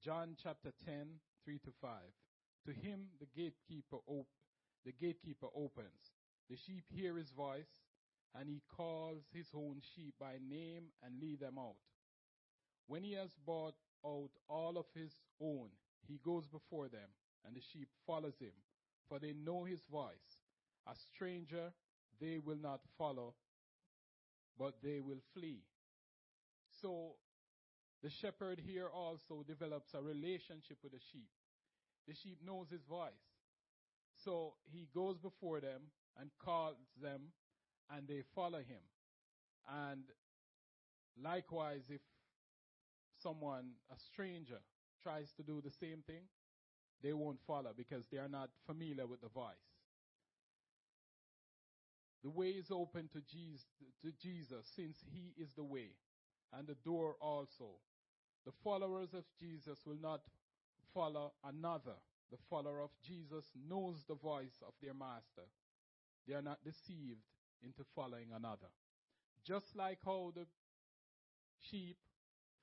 [0.03, 1.91] John chapter 10, 3 to 5.
[2.65, 4.27] To him the gatekeeper, op-
[4.85, 6.11] the gatekeeper opens.
[6.49, 7.81] The sheep hear his voice,
[8.35, 11.75] and he calls his own sheep by name and lead them out.
[12.87, 15.69] When he has brought out all of his own,
[16.07, 17.09] he goes before them,
[17.45, 18.53] and the sheep follows him,
[19.07, 20.41] for they know his voice.
[20.87, 21.71] A stranger
[22.19, 23.35] they will not follow,
[24.59, 25.61] but they will flee.
[26.81, 27.13] So
[28.01, 31.29] the shepherd here also develops a relationship with the sheep.
[32.07, 33.32] The sheep knows his voice.
[34.23, 35.81] So he goes before them
[36.19, 37.21] and calls them,
[37.89, 38.83] and they follow him.
[39.67, 40.03] And
[41.21, 42.01] likewise, if
[43.21, 44.59] someone, a stranger,
[45.01, 46.23] tries to do the same thing,
[47.01, 49.55] they won't follow because they are not familiar with the voice.
[52.23, 53.65] The way is open to Jesus,
[54.01, 55.89] to Jesus since he is the way
[56.57, 57.79] and the door also.
[58.45, 60.21] The followers of Jesus will not
[60.93, 61.97] follow another.
[62.31, 65.47] The follower of Jesus knows the voice of their master.
[66.27, 67.21] They are not deceived
[67.61, 68.71] into following another.
[69.45, 70.45] Just like how the
[71.59, 71.97] sheep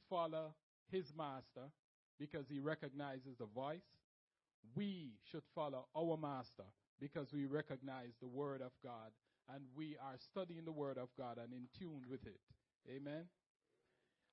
[0.09, 0.55] follow
[0.91, 1.71] his master
[2.19, 3.87] because he recognizes the voice,
[4.75, 6.65] we should follow our master
[7.01, 9.13] because we recognize the word of God
[9.53, 12.41] and we are studying the word of God and in tune with it.
[12.89, 13.25] Amen.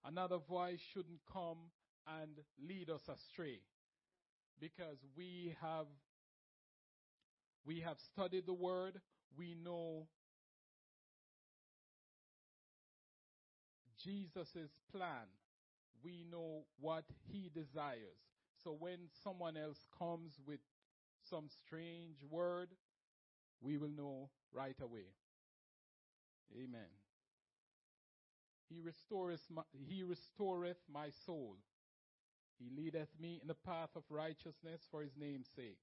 [0.06, 1.58] Another voice shouldn't come
[2.22, 3.60] and lead us astray
[4.60, 5.88] because we have
[7.65, 9.02] we have studied the word,
[9.38, 10.08] we know
[14.02, 15.28] Jesus' plan.
[16.04, 18.22] We know what he desires.
[18.63, 20.60] So when someone else comes with
[21.30, 22.70] some strange word,
[23.60, 25.08] we will know right away.
[26.56, 26.89] Amen.
[28.70, 31.58] He restoreth my, he restoreth my soul.
[32.60, 35.78] He leadeth me in the path of righteousness for his name's sake.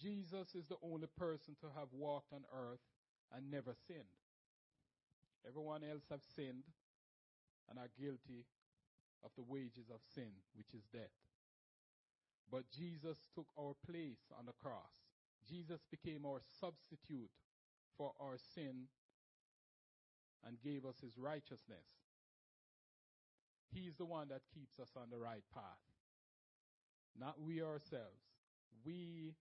[0.00, 2.82] Jesus is the only person to have walked on earth
[3.34, 4.18] and never sinned.
[5.46, 6.64] Everyone else have sinned
[7.68, 8.46] and are guilty
[9.24, 11.14] of the wages of sin, which is death.
[12.50, 14.92] But Jesus took our place on the cross.
[15.48, 17.30] Jesus became our substitute
[17.96, 18.88] for our sin
[20.46, 22.03] and gave us his righteousness.
[23.74, 25.82] He's the one that keeps us on the right path.
[27.18, 28.22] Not we ourselves.
[28.86, 29.34] We,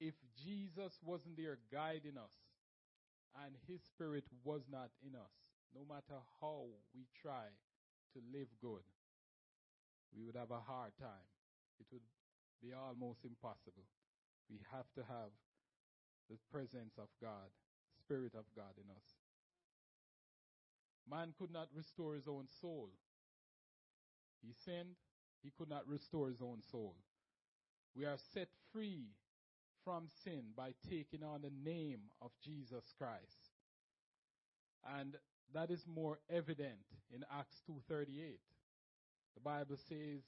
[0.00, 2.32] if Jesus wasn't there guiding us
[3.44, 5.36] and his spirit was not in us,
[5.74, 6.64] no matter how
[6.94, 7.52] we try
[8.14, 8.84] to live good,
[10.16, 11.28] we would have a hard time.
[11.80, 12.04] It would
[12.62, 13.84] be almost impossible.
[14.48, 15.34] We have to have
[16.30, 17.52] the presence of God,
[18.00, 19.15] Spirit of God in us.
[21.10, 22.90] Man could not restore his own soul.
[24.42, 24.96] He sinned,
[25.42, 26.96] he could not restore his own soul.
[27.94, 29.06] We are set free
[29.84, 33.52] from sin by taking on the name of Jesus Christ.
[34.98, 35.16] And
[35.54, 38.40] that is more evident in Acts 2:38.
[39.34, 40.22] The Bible says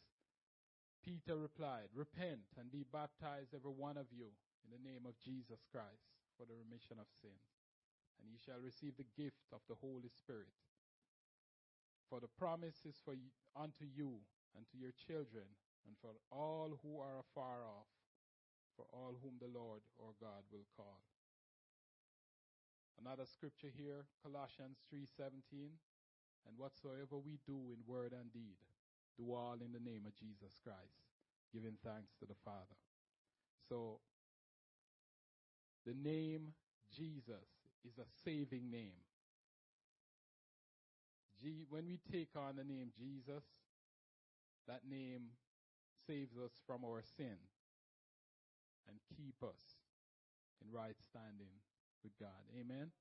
[1.02, 4.32] Peter replied, "Repent and be baptized every one of you
[4.64, 7.57] in the name of Jesus Christ for the remission of sins,
[8.18, 10.54] and ye shall receive the gift of the Holy Spirit.
[12.08, 16.76] For the promise is for y- unto you and to your children and for all
[16.76, 17.88] who are afar off,
[18.76, 21.02] for all whom the Lord or God will call."
[22.96, 25.78] Another scripture here, Colossians 3:17,
[26.44, 28.58] and whatsoever we do in word and deed,
[29.16, 31.04] do all in the name of Jesus Christ,
[31.52, 32.76] giving thanks to the Father.
[33.58, 34.00] So
[35.84, 36.54] the name
[36.88, 39.04] Jesus is a saving name.
[41.40, 43.44] G- when we take on the name Jesus,
[44.66, 45.38] that name
[46.06, 47.38] saves us from our sin
[48.88, 49.80] and keep us
[50.60, 51.62] in right standing
[52.02, 52.44] with God.
[52.58, 52.92] Amen.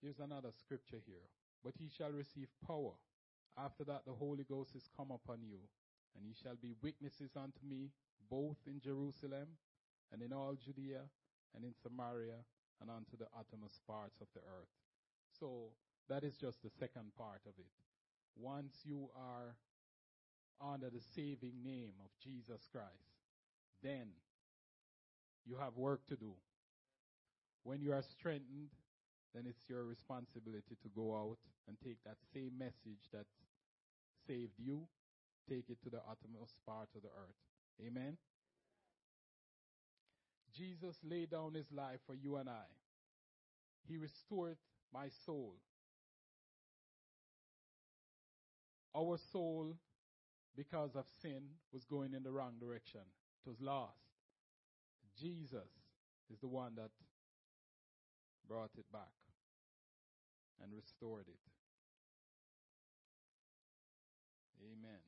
[0.00, 1.28] Here's another scripture here.
[1.62, 2.94] But ye shall receive power.
[3.56, 5.58] After that, the Holy Ghost is come upon you,
[6.14, 7.90] and ye shall be witnesses unto me,
[8.30, 9.48] both in Jerusalem
[10.12, 11.02] and in all Judea
[11.54, 12.44] and in Samaria
[12.80, 14.72] and unto the uttermost parts of the earth.
[15.38, 15.72] So
[16.08, 17.72] that is just the second part of it.
[18.36, 19.56] Once you are
[20.60, 23.18] under the saving name of Jesus Christ,
[23.82, 24.08] then
[25.44, 26.34] you have work to do.
[27.62, 28.70] When you are strengthened,
[29.34, 33.26] then it's your responsibility to go out and take that same message that
[34.26, 34.88] saved you,
[35.48, 37.36] take it to the uttermost part of the earth.
[37.86, 38.16] Amen.
[40.56, 42.66] Jesus laid down his life for you and I.
[43.86, 44.56] He restored
[44.92, 45.54] my soul.
[48.96, 49.76] Our soul,
[50.56, 53.02] because of sin, was going in the wrong direction.
[53.46, 53.92] It was lost.
[55.20, 55.68] Jesus
[56.32, 56.90] is the one that
[58.48, 59.14] brought it back
[60.62, 61.38] and restored it.
[64.62, 65.07] Amen.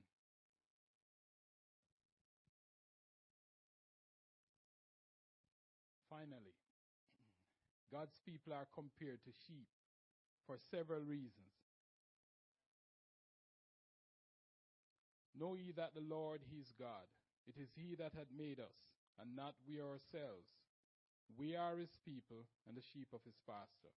[7.92, 9.68] God's people are compared to sheep
[10.46, 11.54] for several reasons.
[15.38, 17.08] Know ye that the Lord He is God.
[17.48, 18.76] It is He that hath made us,
[19.18, 20.48] and not we ourselves.
[21.36, 23.94] We are His people and the sheep of His pasture.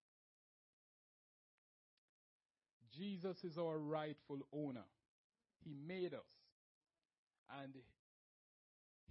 [2.96, 4.86] Jesus is our rightful owner.
[5.64, 6.30] He made us.
[7.62, 7.74] And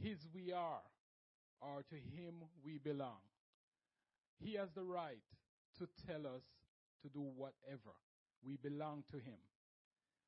[0.01, 0.81] His we are,
[1.61, 3.21] or to Him we belong.
[4.43, 5.23] He has the right
[5.79, 6.43] to tell us
[7.01, 7.95] to do whatever.
[8.45, 9.39] We belong to Him.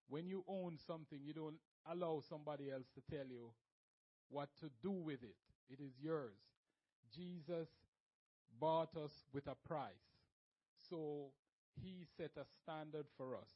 [0.08, 3.51] When you own something, you don't allow somebody else to tell you
[4.30, 5.36] what to do with it.
[5.69, 6.38] It is yours.
[7.13, 7.67] Jesus
[8.60, 10.15] bought us with a price.
[10.89, 11.32] So
[11.82, 13.49] he set a standard for us,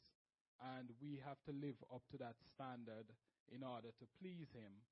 [0.78, 3.06] and we have to live up to that standard
[3.54, 4.84] in order to please him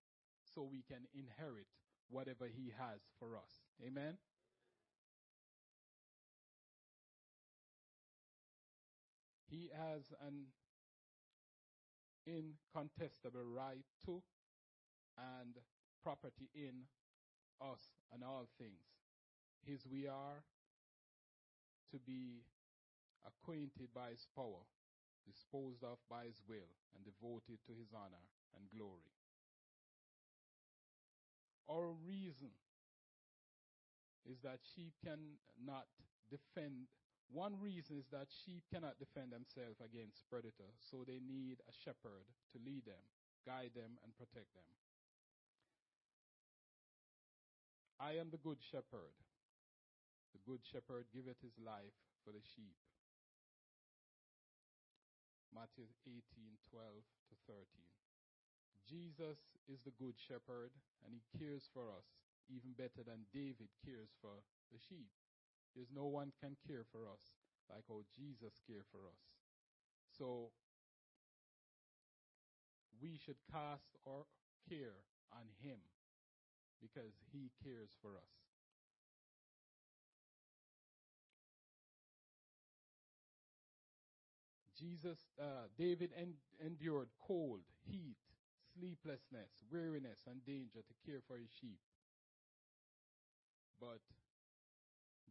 [0.43, 1.67] so we can inherit
[2.09, 3.51] whatever he has for us.
[3.85, 4.17] Amen?
[9.49, 10.51] He has an
[12.25, 14.21] incontestable right to
[15.17, 15.55] and
[16.03, 16.87] property in
[17.61, 17.81] us
[18.13, 18.83] and all things.
[19.65, 20.43] His we are
[21.91, 22.43] to be
[23.25, 24.67] acquainted by his power,
[25.25, 29.11] disposed of by his will, and devoted to his honor and glory.
[31.69, 32.51] Our reason
[34.29, 35.87] is that sheep cannot
[36.29, 36.87] defend.
[37.27, 42.23] One reason is that sheep cannot defend themselves against predators, so they need a shepherd
[42.55, 43.03] to lead them,
[43.43, 44.67] guide them, and protect them.
[47.99, 49.17] I am the good shepherd.
[50.31, 52.77] The good shepherd giveth his life for the sheep.
[55.49, 56.21] Matthew 18,
[56.69, 57.65] 12 to 13.
[58.85, 60.71] Jesus is the good shepherd
[61.03, 62.05] and he cares for us
[62.47, 65.11] even better than David cares for the sheep.
[65.77, 67.37] There's no one can care for us
[67.69, 69.21] like how Jesus cared for us.
[70.17, 70.49] So
[72.99, 74.25] we should cast our
[74.67, 75.77] care on him
[76.81, 78.33] because he cares for us.
[84.79, 88.17] Jesus, uh, David en- endured cold, heat,
[88.73, 91.79] sleeplessness, weariness, and danger to care for his sheep.
[93.79, 94.01] But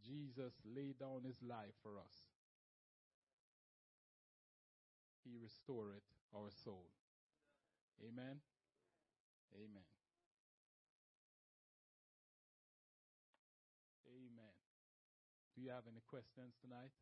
[0.05, 2.29] Jesus laid down his life for us.
[5.25, 6.03] He restored
[6.35, 6.87] our soul.
[8.03, 8.41] Amen.
[9.55, 9.87] Amen.
[14.07, 14.55] Amen.
[15.55, 16.93] Do you have any questions tonight?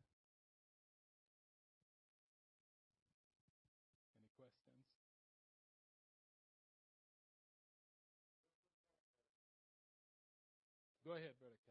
[4.17, 4.87] Any questions?
[11.05, 11.64] Go ahead, Brother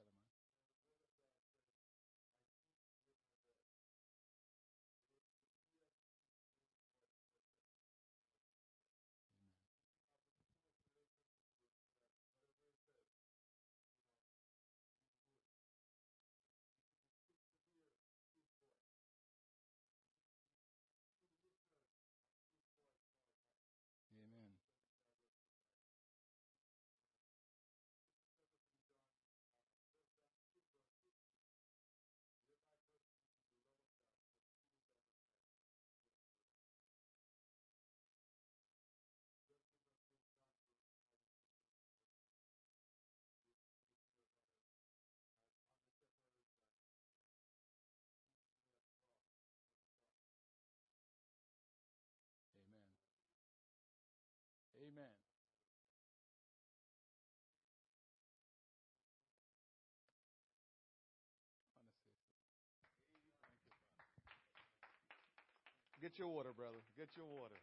[66.05, 66.85] Get your water, brother.
[67.01, 67.57] Get your water.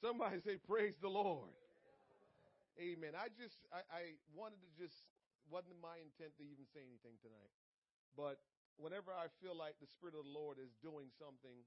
[0.00, 1.52] Somebody say, Praise the Lord.
[2.80, 3.12] Amen.
[3.12, 4.02] I just, I, I
[4.32, 5.04] wanted to just,
[5.52, 7.52] wasn't my intent to even say anything tonight.
[8.16, 8.40] But
[8.80, 11.60] whenever I feel like the Spirit of the Lord is doing something,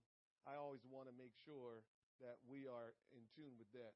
[0.49, 1.85] I always want to make sure
[2.17, 3.93] that we are in tune with that.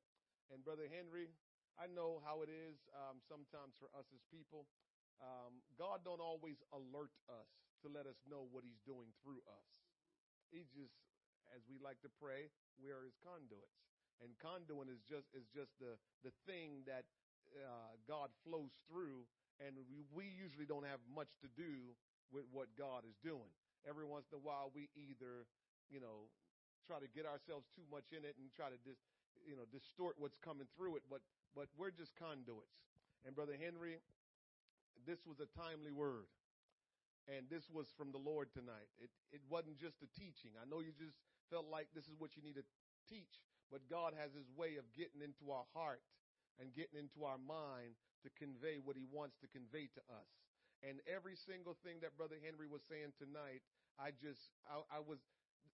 [0.54, 1.34] And Brother Henry,
[1.82, 4.70] I know how it is um, sometimes for us as people.
[5.18, 7.50] Um, God don't always alert us
[7.82, 9.87] to let us know what He's doing through us.
[10.52, 10.96] He just,
[11.56, 13.78] as we like to pray, we are His conduits,
[14.24, 17.06] and conduit is just is just the the thing that
[17.56, 19.24] uh, God flows through,
[19.64, 21.96] and we, we usually don't have much to do
[22.32, 23.52] with what God is doing.
[23.88, 25.48] Every once in a while, we either,
[25.88, 26.28] you know,
[26.84, 29.00] try to get ourselves too much in it and try to dis,
[29.48, 31.04] you know, distort what's coming through it.
[31.08, 31.24] But
[31.56, 32.84] but we're just conduits.
[33.26, 34.00] And brother Henry,
[35.08, 36.28] this was a timely word,
[37.28, 38.88] and this was from the Lord tonight.
[39.00, 40.56] It it wasn't just a teaching.
[40.56, 41.20] I know you just
[41.52, 42.68] felt like this is what you need to
[43.08, 46.04] teach, but God has His way of getting into our heart
[46.58, 50.32] and getting into our mind to convey what He wants to convey to us.
[50.86, 53.66] And every single thing that Brother Henry was saying tonight,
[53.98, 55.18] I just, I, I was,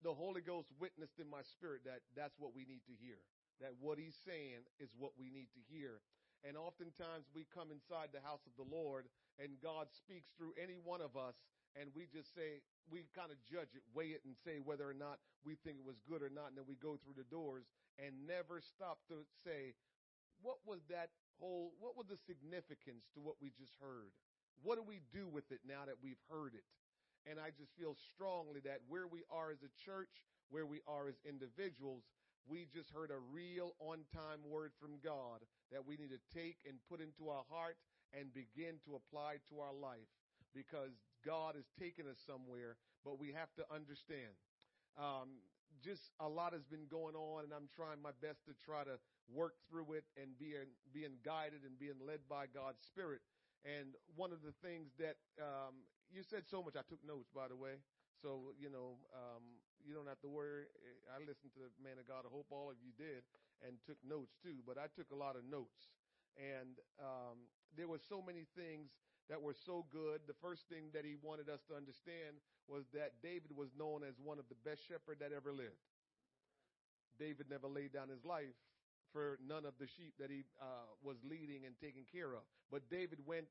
[0.03, 3.23] the Holy Ghost witnessed in my spirit that that's what we need to hear.
[3.63, 6.03] That what he's saying is what we need to hear.
[6.47, 10.77] And oftentimes we come inside the house of the Lord and God speaks through any
[10.83, 11.35] one of us
[11.79, 14.97] and we just say, we kind of judge it, weigh it, and say whether or
[14.97, 16.51] not we think it was good or not.
[16.51, 17.69] And then we go through the doors
[18.01, 19.77] and never stop to say,
[20.41, 24.11] what was that whole, what was the significance to what we just heard?
[24.63, 26.67] What do we do with it now that we've heard it?
[27.29, 31.07] And I just feel strongly that where we are as a church, where we are
[31.07, 32.03] as individuals,
[32.49, 36.65] we just heard a real on time word from God that we need to take
[36.65, 37.77] and put into our heart
[38.17, 40.09] and begin to apply to our life
[40.55, 44.33] because God is taking us somewhere, but we have to understand.
[44.97, 45.45] Um,
[45.85, 48.99] just a lot has been going on, and I'm trying my best to try to
[49.31, 53.21] work through it and being being guided and being led by God's Spirit.
[53.63, 57.47] And one of the things that um, you said so much, I took notes, by
[57.47, 57.79] the way.
[58.19, 59.45] So you know, um,
[59.87, 60.67] you don't have to worry.
[61.15, 62.27] I listened to the man of God.
[62.27, 63.23] I hope all of you did
[63.63, 64.65] and took notes too.
[64.67, 65.95] But I took a lot of notes,
[66.39, 68.91] and um, there were so many things
[69.29, 70.23] that were so good.
[70.27, 74.15] The first thing that he wanted us to understand was that David was known as
[74.23, 75.83] one of the best shepherd that ever lived.
[77.19, 78.55] David never laid down his life
[79.13, 82.45] for none of the sheep that he uh, was leading and taking care of.
[82.71, 83.47] But David went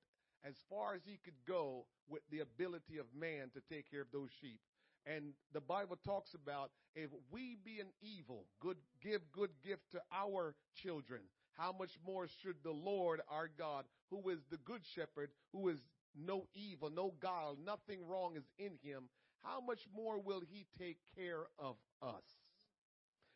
[0.45, 4.11] as far as he could go with the ability of man to take care of
[4.13, 4.59] those sheep.
[5.05, 10.01] And the Bible talks about if we be an evil, good give good gift to
[10.11, 11.21] our children,
[11.57, 15.79] how much more should the Lord our God, who is the good shepherd, who is
[16.15, 19.03] no evil, no guile, nothing wrong is in him,
[19.43, 22.23] how much more will he take care of us?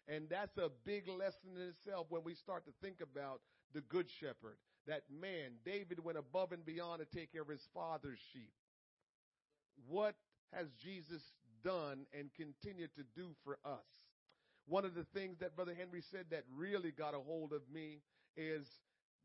[0.08, 3.42] And that's a big lesson in itself when we start to think about
[3.74, 4.58] the good shepherd.
[4.88, 8.52] That man, David went above and beyond to take care of his father's sheep.
[9.88, 10.16] What
[10.54, 11.22] has Jesus
[11.64, 14.01] done and continued to do for us?
[14.68, 18.02] One of the things that Brother Henry said that really got a hold of me
[18.38, 18.68] is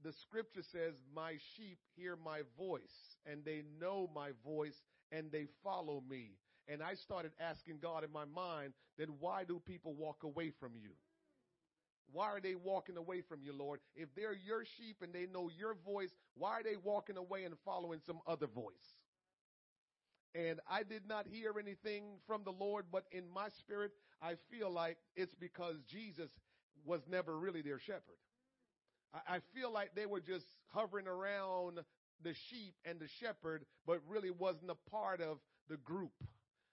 [0.03, 4.83] the scripture says, My sheep hear my voice, and they know my voice,
[5.13, 6.33] and they follow me.
[6.69, 10.73] And I started asking God in my mind, then why do people walk away from
[10.75, 10.91] you?
[12.13, 13.81] Why are they walking away from you, Lord?
[13.95, 17.55] If they're your sheep and they know your voice, why are they walking away and
[17.65, 18.97] following some other voice?
[20.35, 24.71] And I did not hear anything from the Lord, but in my spirit, I feel
[24.71, 26.31] like it's because Jesus
[26.85, 28.17] was never really their shepherd.
[29.27, 31.81] I feel like they were just hovering around
[32.23, 35.39] the sheep and the shepherd, but really wasn't a part of
[35.69, 36.13] the group.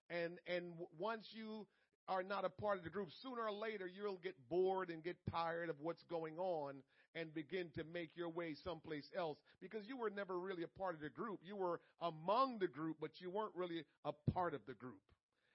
[0.10, 1.66] And, and once you
[2.08, 5.16] are not a part of the group, sooner or later you'll get bored and get
[5.32, 6.76] tired of what's going on
[7.16, 10.96] and begin to make your way someplace else because you were never really a part
[10.96, 11.40] of the group.
[11.44, 15.00] You were among the group, but you weren't really a part of the group.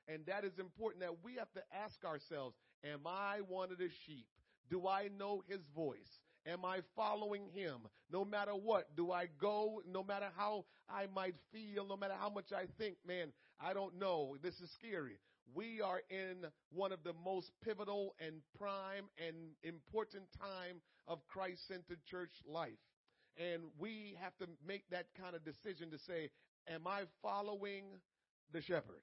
[0.09, 3.91] And that is important that we have to ask ourselves, am I one of the
[4.07, 4.27] sheep?
[4.71, 6.21] Do I know his voice?
[6.47, 7.77] Am I following him?
[8.11, 9.83] No matter what, do I go?
[9.87, 13.99] No matter how I might feel, no matter how much I think, man, I don't
[13.99, 14.37] know.
[14.43, 15.19] This is scary.
[15.55, 22.05] We are in one of the most pivotal and prime and important time of Christ-centered
[22.07, 22.79] church life.
[23.37, 26.31] And we have to make that kind of decision to say,
[26.69, 27.85] am I following
[28.53, 29.03] the shepherd?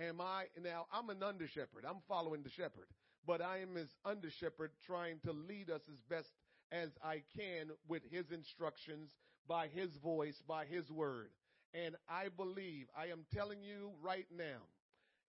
[0.00, 1.84] Am I, now I'm an under shepherd.
[1.86, 2.86] I'm following the shepherd,
[3.26, 6.32] but I am his under shepherd trying to lead us as best
[6.72, 9.10] as I can with his instructions,
[9.46, 11.30] by his voice, by his word.
[11.74, 14.62] And I believe, I am telling you right now,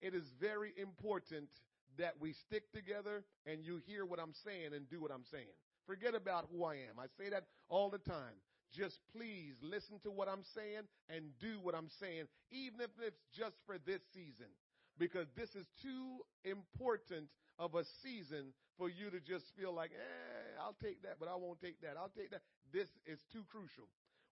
[0.01, 1.49] it is very important
[1.97, 5.45] that we stick together and you hear what I'm saying and do what I'm saying.
[5.85, 6.99] Forget about who I am.
[6.99, 8.39] I say that all the time.
[8.75, 13.21] Just please listen to what I'm saying and do what I'm saying, even if it's
[13.35, 14.47] just for this season.
[14.97, 20.61] Because this is too important of a season for you to just feel like, eh,
[20.61, 21.95] I'll take that, but I won't take that.
[21.97, 22.41] I'll take that.
[22.71, 23.87] This is too crucial.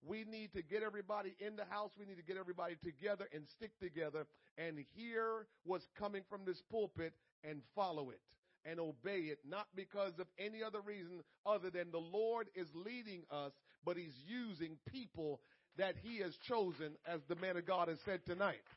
[0.06, 1.92] We need to get everybody in the house.
[2.00, 4.26] We need to get everybody together and stick together
[4.58, 7.14] and hear what's coming from this pulpit
[7.44, 8.20] and follow it
[8.66, 13.24] and obey it, not because of any other reason other than the Lord is leading
[13.32, 13.54] us,
[13.86, 15.40] but He's using people
[15.78, 18.68] that He has chosen, as the man of God has said tonight.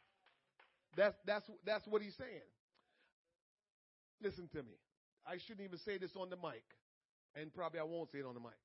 [0.97, 2.49] That's, that's, that's what He's saying.
[4.23, 4.79] Listen to me.
[5.27, 6.65] I shouldn't even say this on the mic,
[7.35, 8.59] and probably I won't say it on the mic.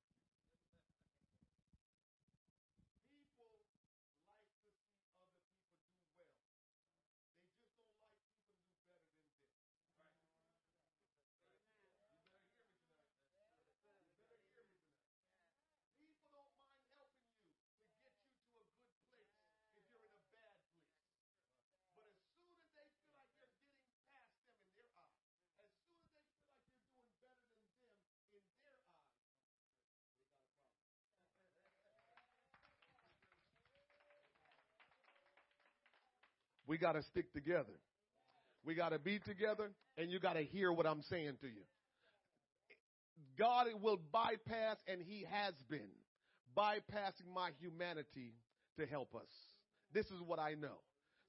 [36.68, 37.74] We got to stick together.
[38.64, 41.62] We got to be together, and you got to hear what I'm saying to you.
[43.36, 45.90] God will bypass, and He has been
[46.56, 48.34] bypassing my humanity
[48.78, 49.28] to help us.
[49.92, 50.78] This is what I know.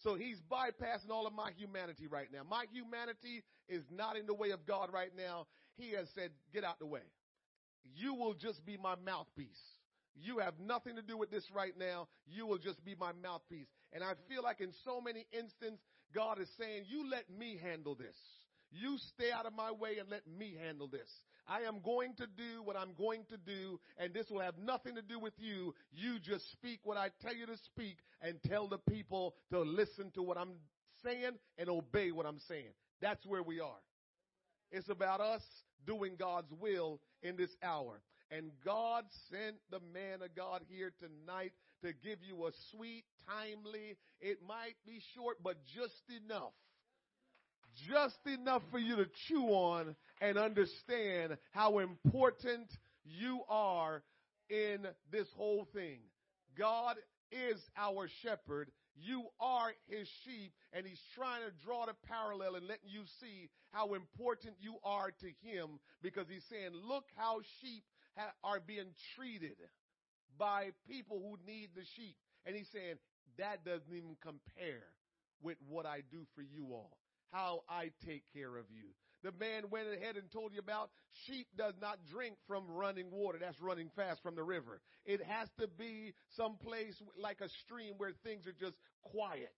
[0.03, 2.41] So he's bypassing all of my humanity right now.
[2.49, 5.47] My humanity is not in the way of God right now.
[5.75, 7.01] He has said, get out the way.
[7.95, 9.59] You will just be my mouthpiece.
[10.15, 12.07] You have nothing to do with this right now.
[12.27, 13.67] You will just be my mouthpiece.
[13.93, 15.79] And I feel like in so many instances,
[16.13, 18.15] God is saying, you let me handle this.
[18.71, 21.09] You stay out of my way and let me handle this.
[21.47, 24.93] I am going to do what I'm going to do, and this will have nothing
[24.95, 25.73] to do with you.
[25.91, 30.11] You just speak what I tell you to speak and tell the people to listen
[30.11, 30.53] to what I'm
[31.03, 32.73] saying and obey what I'm saying.
[33.01, 33.81] That's where we are.
[34.71, 35.41] It's about us
[35.87, 38.01] doing God's will in this hour.
[38.29, 43.97] And God sent the man of God here tonight to give you a sweet, timely,
[44.19, 46.53] it might be short, but just enough
[47.87, 52.67] just enough for you to chew on and understand how important
[53.05, 54.03] you are
[54.49, 55.99] in this whole thing.
[56.57, 56.97] God
[57.31, 58.71] is our shepherd.
[58.95, 63.49] You are his sheep, and he's trying to draw the parallel and letting you see
[63.71, 67.83] how important you are to him because he's saying, Look how sheep
[68.17, 69.55] ha- are being treated
[70.37, 72.15] by people who need the sheep.
[72.45, 72.95] And he's saying,
[73.37, 74.87] That doesn't even compare
[75.41, 76.97] with what I do for you all
[77.31, 78.85] how I take care of you.
[79.21, 83.37] The man went ahead and told you about sheep does not drink from running water.
[83.39, 84.79] That's running fast from the river.
[85.05, 89.53] It has to be some place like a stream where things are just quiet.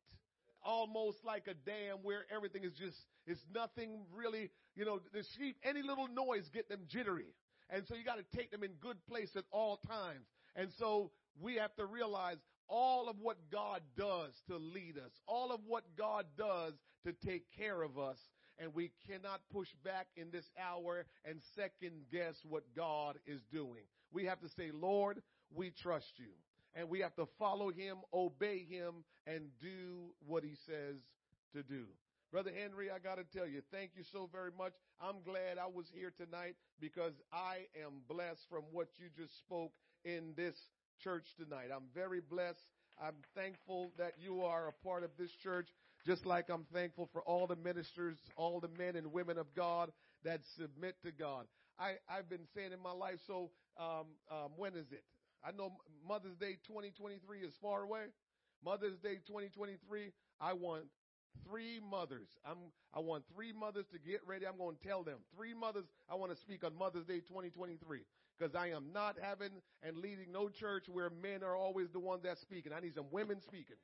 [0.64, 2.98] Almost like a dam where everything is just,
[3.28, 7.34] it's nothing really, you know, the sheep, any little noise get them jittery.
[7.70, 10.26] And so you got to take them in good place at all times.
[10.56, 12.38] And so we have to realize
[12.72, 16.74] all of what God does to lead us, all of what God does
[17.06, 18.18] to take care of us.
[18.58, 23.84] And we cannot push back in this hour and second guess what God is doing.
[24.12, 25.22] We have to say, Lord,
[25.54, 26.32] we trust you.
[26.74, 30.96] And we have to follow him, obey him, and do what he says
[31.54, 31.86] to do.
[32.32, 34.72] Brother Henry, I got to tell you, thank you so very much.
[35.02, 39.74] I'm glad I was here tonight because I am blessed from what you just spoke
[40.06, 40.56] in this
[41.04, 41.70] church tonight.
[41.74, 42.64] I'm very blessed.
[43.02, 45.68] I'm thankful that you are a part of this church,
[46.06, 49.92] just like I'm thankful for all the ministers, all the men and women of God
[50.24, 51.46] that submit to God.
[51.80, 53.50] I, I've been saying in my life, so
[53.80, 55.04] um, um, when is it?
[55.44, 55.74] I know
[56.08, 58.06] Mother's Day 2023 is far away.
[58.64, 60.84] Mother's Day 2023, I want
[61.48, 62.28] three mothers.
[62.46, 62.58] I'm,
[62.94, 64.46] I want three mothers to get ready.
[64.46, 65.18] I'm going to tell them.
[65.36, 68.02] Three mothers I want to speak on Mother's Day 2023
[68.42, 69.50] because I am not having
[69.84, 72.72] and leading no church where men are always the ones that speaking.
[72.76, 73.76] I need some women speaking.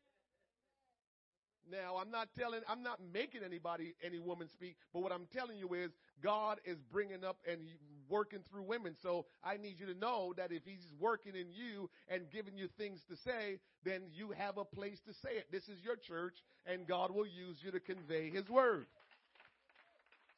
[1.69, 5.57] Now, I'm not telling, I'm not making anybody, any woman speak, but what I'm telling
[5.57, 5.91] you is
[6.23, 7.59] God is bringing up and
[8.07, 8.95] working through women.
[9.03, 12.69] So I need you to know that if He's working in you and giving you
[12.77, 15.51] things to say, then you have a place to say it.
[15.51, 18.87] This is your church and God will use you to convey His word.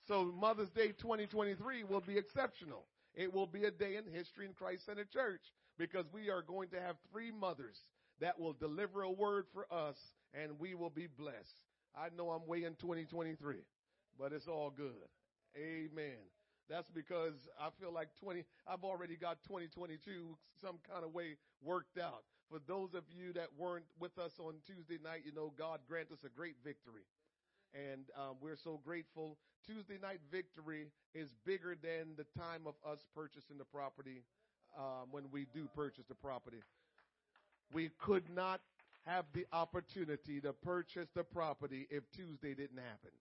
[0.07, 2.85] So Mother's Day 2023 will be exceptional.
[3.15, 5.41] It will be a day in history in Christ Center Church
[5.77, 7.77] because we are going to have three mothers
[8.21, 9.97] that will deliver a word for us
[10.33, 11.61] and we will be blessed.
[11.95, 13.55] I know I'm way in 2023,
[14.17, 15.07] but it's all good.
[15.57, 16.19] Amen.
[16.69, 21.97] That's because I feel like 20, I've already got 2022 some kind of way worked
[21.97, 22.23] out.
[22.49, 26.11] For those of you that weren't with us on Tuesday night, you know, God grant
[26.11, 27.05] us a great victory
[27.73, 29.37] and um, we're so grateful.
[29.65, 34.23] Tuesday night victory is bigger than the time of us purchasing the property
[34.77, 36.63] um, when we do purchase the property.
[37.73, 38.61] We could not
[39.05, 43.11] have the opportunity to purchase the property if Tuesday didn't happen.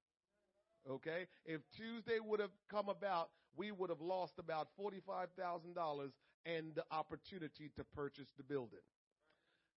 [0.89, 1.27] Okay?
[1.45, 6.11] If Tuesday would have come about, we would have lost about $45,000
[6.47, 8.79] and the opportunity to purchase the building.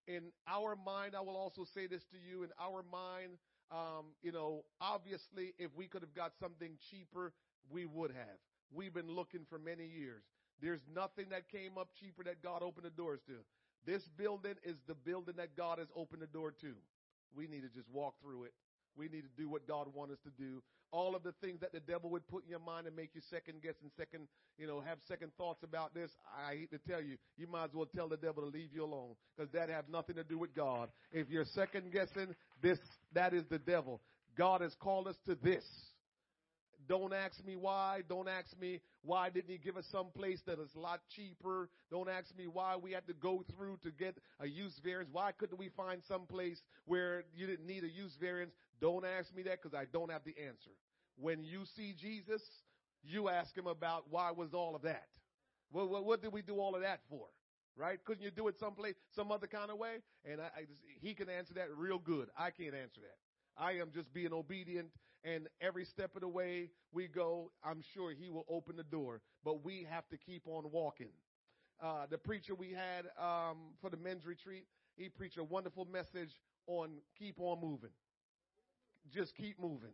[0.07, 3.37] In our mind, I will also say this to you, in our mind,
[3.71, 7.33] um, you know, obviously, if we could have got something cheaper,
[7.71, 8.39] we would have.
[8.73, 10.23] We've been looking for many years.
[10.61, 13.33] There's nothing that came up cheaper that God opened the doors to.
[13.85, 16.73] This building is the building that God has opened the door to.
[17.35, 18.53] We need to just walk through it.
[18.95, 20.61] We need to do what God wants us to do.
[20.91, 23.21] All of the things that the devil would put in your mind and make you
[23.29, 26.11] second guess and second, you know, have second thoughts about this.
[26.45, 28.83] I hate to tell you, you might as well tell the devil to leave you
[28.83, 30.89] alone because that have nothing to do with God.
[31.13, 32.79] If you're second guessing this,
[33.13, 34.01] that is the devil.
[34.37, 35.65] God has called us to this.
[36.87, 38.01] Don't ask me why.
[38.09, 41.69] Don't ask me why didn't he give us some place that is a lot cheaper.
[41.89, 45.09] Don't ask me why we had to go through to get a use variance.
[45.11, 48.53] Why couldn't we find some place where you didn't need a use variance?
[48.79, 50.71] Don't ask me that because I don't have the answer.
[51.17, 52.41] When you see Jesus,
[53.03, 55.07] you ask him about why was all of that?
[55.71, 57.27] What, what, what did we do all of that for?
[57.77, 58.03] Right?
[58.03, 59.97] Couldn't you do it someplace, some other kind of way?
[60.29, 62.29] And I, I just, he can answer that real good.
[62.37, 63.17] I can't answer that.
[63.57, 64.89] I am just being obedient
[65.23, 69.21] and every step of the way we go, I'm sure he will open the door,
[69.43, 71.11] but we have to keep on walking.
[71.81, 74.65] Uh, the preacher we had, um, for the men's retreat,
[74.97, 77.91] he preached a wonderful message on keep on moving.
[79.13, 79.93] Just keep moving.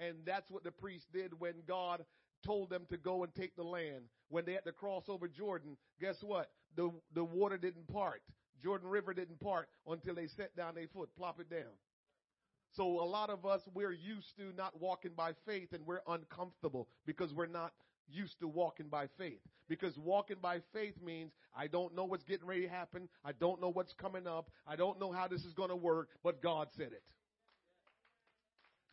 [0.00, 2.04] And that's what the priest did when God
[2.44, 4.04] told them to go and take the land.
[4.28, 6.50] When they had to cross over Jordan, guess what?
[6.76, 8.22] The, the water didn't part.
[8.62, 11.72] Jordan River didn't part until they set down their foot, plop it down.
[12.72, 16.88] So a lot of us, we're used to not walking by faith and we're uncomfortable
[17.06, 17.72] because we're not
[18.10, 19.40] used to walking by faith.
[19.68, 23.08] Because walking by faith means I don't know what's getting ready to happen.
[23.24, 24.50] I don't know what's coming up.
[24.66, 27.02] I don't know how this is going to work, but God said it.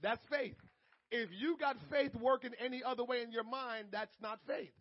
[0.01, 0.55] That's faith.
[1.11, 4.71] If you got faith working any other way in your mind, that's not faith.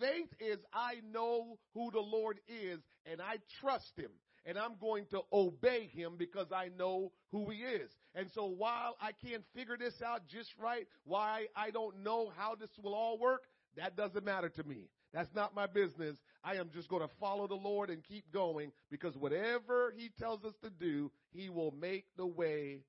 [0.00, 2.80] Faith is I know who the Lord is
[3.10, 4.10] and I trust him
[4.46, 7.90] and I'm going to obey him because I know who he is.
[8.14, 12.54] And so while I can't figure this out just right, why I don't know how
[12.54, 13.42] this will all work,
[13.76, 14.88] that doesn't matter to me.
[15.12, 16.16] That's not my business.
[16.44, 20.44] I am just going to follow the Lord and keep going because whatever he tells
[20.44, 22.80] us to do, he will make the way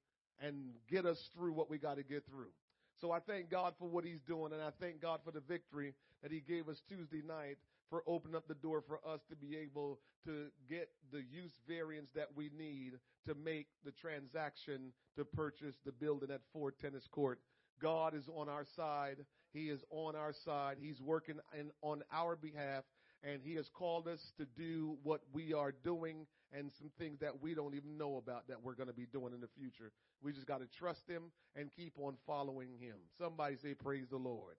[0.41, 0.55] and
[0.89, 2.51] get us through what we got to get through.
[3.00, 5.93] So I thank God for what he's doing and I thank God for the victory
[6.22, 7.58] that he gave us Tuesday night
[7.89, 12.10] for opening up the door for us to be able to get the use variance
[12.14, 12.93] that we need
[13.26, 17.39] to make the transaction to purchase the building at Ford Tennis Court.
[17.82, 19.26] God is on our side.
[19.54, 20.78] He is on our side.
[20.80, 22.84] He's working in, on our behalf
[23.24, 27.41] and he has called us to do what we are doing and some things that
[27.41, 29.91] we don't even know about that we're going to be doing in the future.
[30.22, 32.95] We just got to trust him and keep on following him.
[33.18, 34.56] Somebody say praise the Lord.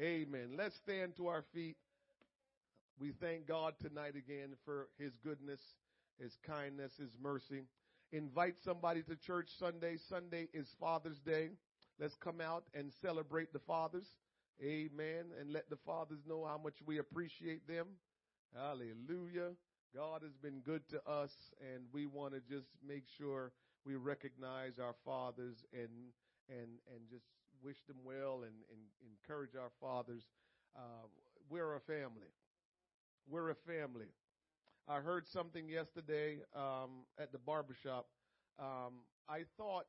[0.00, 0.50] Amen.
[0.56, 1.76] Let's stand to our feet.
[3.00, 5.60] We thank God tonight again for his goodness,
[6.20, 7.62] his kindness, his mercy.
[8.12, 9.96] Invite somebody to church Sunday.
[10.08, 11.50] Sunday is Father's Day.
[12.00, 14.06] Let's come out and celebrate the fathers.
[14.62, 15.26] Amen.
[15.40, 17.86] And let the fathers know how much we appreciate them.
[18.54, 19.50] Hallelujah.
[19.94, 23.52] God has been good to us and we want to just make sure
[23.84, 26.12] we recognize our fathers and
[26.48, 27.24] and and just
[27.62, 30.22] wish them well and, and encourage our fathers.
[30.76, 31.06] Uh,
[31.48, 32.32] we're a family.
[33.28, 34.12] We're a family.
[34.86, 38.06] I heard something yesterday um, at the barbershop.
[38.58, 39.86] Um, I thought,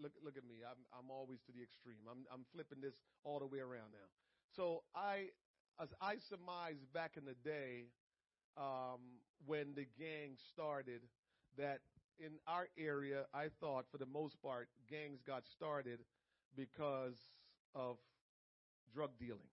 [0.00, 0.56] look, look at me.
[0.62, 2.06] I'm, I'm always to the extreme.
[2.10, 2.94] I'm, I'm flipping this
[3.24, 4.06] all the way around now.
[4.54, 5.30] So I,
[5.82, 7.86] as I surmised back in the day,
[8.56, 9.00] um,
[9.46, 11.02] when the gang started,
[11.58, 11.80] that
[12.18, 16.00] in our area, I thought for the most part, gangs got started
[16.56, 17.16] because
[17.74, 17.96] of
[18.94, 19.50] drug dealing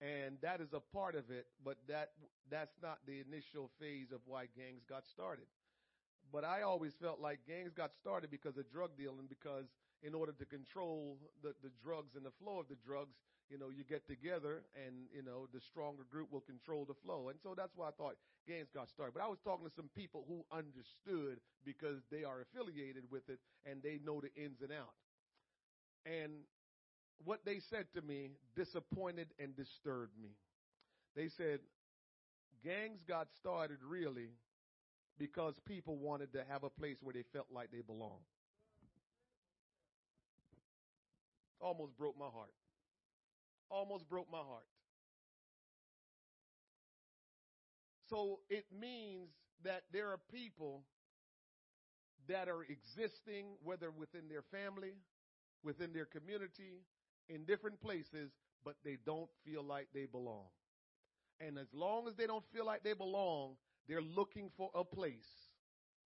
[0.00, 2.12] and that is a part of it, but that
[2.50, 5.44] that's not the initial phase of why gangs got started.
[6.32, 9.66] But I always felt like gangs got started because of drug dealing, because
[10.02, 13.16] in order to control the, the drugs and the flow of the drugs,
[13.50, 17.28] you know, you get together and, you know, the stronger group will control the flow.
[17.28, 18.14] And so that's why I thought
[18.46, 19.12] gangs got started.
[19.12, 23.40] But I was talking to some people who understood because they are affiliated with it
[23.66, 24.94] and they know the ins and out.
[26.06, 26.46] And
[27.24, 30.30] what they said to me disappointed and disturbed me.
[31.16, 31.58] They said,
[32.64, 34.30] gangs got started really
[35.18, 38.24] because people wanted to have a place where they felt like they belonged.
[41.60, 42.52] Almost broke my heart.
[43.70, 44.66] Almost broke my heart.
[48.08, 49.28] So it means
[49.64, 50.82] that there are people
[52.28, 54.94] that are existing, whether within their family,
[55.62, 56.82] within their community,
[57.28, 58.32] in different places,
[58.64, 60.46] but they don't feel like they belong.
[61.40, 63.54] And as long as they don't feel like they belong,
[63.88, 65.30] they're looking for a place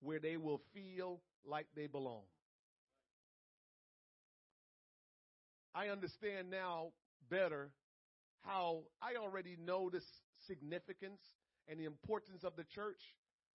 [0.00, 2.22] where they will feel like they belong.
[5.74, 6.92] I understand now
[7.30, 7.70] better
[8.44, 10.00] how I already know the
[10.46, 11.20] significance
[11.68, 13.00] and the importance of the church,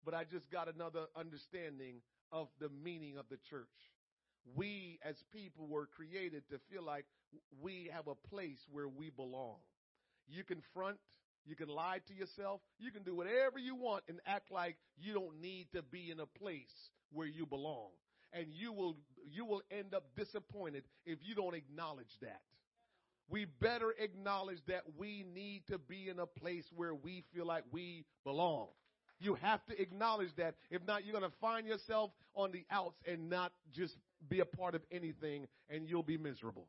[0.03, 2.01] but I just got another understanding
[2.32, 3.68] of the meaning of the church
[4.53, 7.05] we as people were created to feel like
[7.61, 9.57] we have a place where we belong.
[10.28, 10.97] You can front,
[11.45, 15.13] you can lie to yourself, you can do whatever you want and act like you
[15.13, 17.89] don't need to be in a place where you belong.
[18.34, 18.97] And you will,
[19.32, 22.41] you will end up disappointed if you don't acknowledge that.
[23.30, 27.63] We better acknowledge that we need to be in a place where we feel like
[27.71, 28.67] we belong.
[29.19, 30.55] You have to acknowledge that.
[30.69, 33.95] If not, you're going to find yourself on the outs and not just
[34.30, 36.67] be a part of anything and you'll be miserable.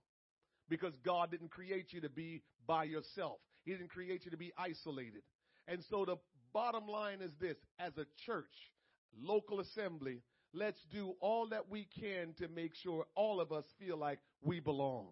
[0.68, 3.38] Because God didn't create you to be by yourself.
[3.64, 5.22] He didn't create you to be isolated.
[5.68, 6.16] And so the
[6.52, 8.72] bottom line is this, as a church,
[9.20, 10.22] local assembly,
[10.54, 14.60] let's do all that we can to make sure all of us feel like we
[14.60, 15.08] belong.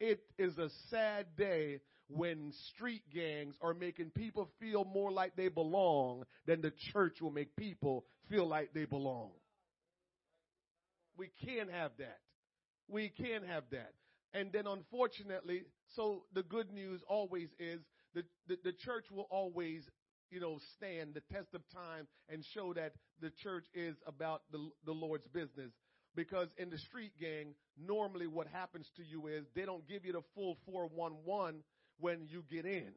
[0.00, 5.48] It is a sad day when street gangs are making people feel more like they
[5.48, 9.30] belong than the church will make people feel like they belong.
[11.16, 12.18] We can't have that.
[12.88, 13.92] We can't have that.
[14.34, 15.62] And then unfortunately,
[15.94, 17.80] so the good news always is
[18.14, 19.88] the, the, the church will always
[20.30, 24.68] you know, stand the test of time and show that the church is about the,
[24.84, 25.70] the Lord's business.
[26.14, 30.12] Because in the street gang, normally what happens to you is they don't give you
[30.12, 31.62] the full 411
[31.98, 32.92] when you get in.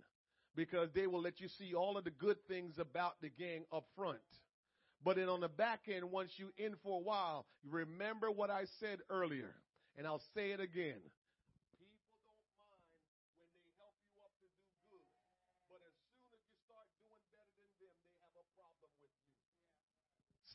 [0.56, 3.86] Because they will let you see all of the good things about the gang up
[3.96, 4.20] front.
[5.04, 8.66] But then on the back end, once you in for a while, remember what I
[8.80, 9.54] said earlier.
[9.98, 11.02] And I'll say it again.
[11.78, 11.90] People
[12.22, 12.82] don't mind
[13.38, 15.06] when they help you up to do good,
[15.70, 19.14] But as soon as you start doing better than them, they have a problem with
[19.22, 19.34] you.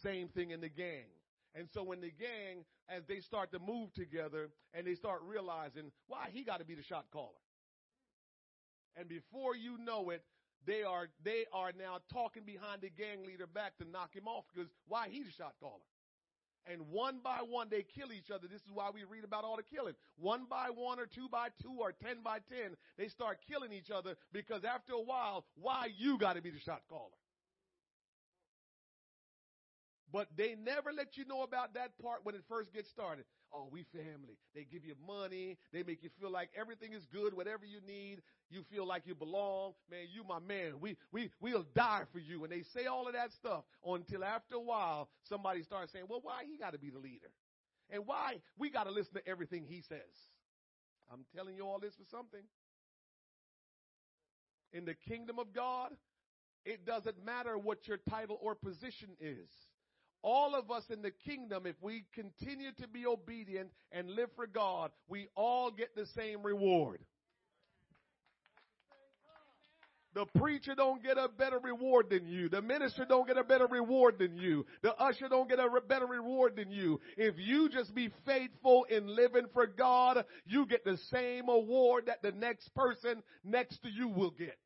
[0.03, 1.11] same thing in the gang.
[1.55, 5.93] And so when the gang, as they start to move together and they start realizing,
[6.07, 7.29] why he got to be the shot caller.
[8.97, 10.23] And before you know it,
[10.67, 14.45] they are they are now talking behind the gang leader back to knock him off
[14.55, 15.83] because why he's the shot caller.
[16.65, 18.47] And one by one they kill each other.
[18.47, 19.95] This is why we read about all the killing.
[20.17, 23.91] One by one or two by two or ten by ten, they start killing each
[23.91, 27.11] other because after a while, why you got to be the shot caller.
[30.13, 33.25] But they never let you know about that part when it first gets started.
[33.55, 34.37] Oh, we family.
[34.55, 35.57] They give you money.
[35.73, 38.21] They make you feel like everything is good, whatever you need.
[38.51, 39.73] You feel like you belong.
[39.91, 40.81] Man, you my man.
[40.81, 42.45] We, we, we'll die for you.
[42.45, 46.21] And they say all of that stuff until after a while, somebody starts saying, well,
[46.23, 47.31] why he got to be the leader?
[47.89, 50.01] And why we got to listen to everything he says?
[51.11, 52.43] I'm telling you all this for something.
[54.75, 55.91] In the kingdom of God,
[56.67, 59.49] it doesn't matter what your title or position is
[60.23, 64.47] all of us in the kingdom, if we continue to be obedient and live for
[64.47, 67.01] God, we all get the same reward.
[70.15, 72.51] The preacher don't get a better reward than you.
[72.51, 74.67] The minister don't get a better reward than you.
[74.83, 77.01] The usher don't get a re- better reward than you.
[77.17, 82.21] If you just be faithful in living for God, you get the same award that
[82.21, 84.59] the next person next to you will get.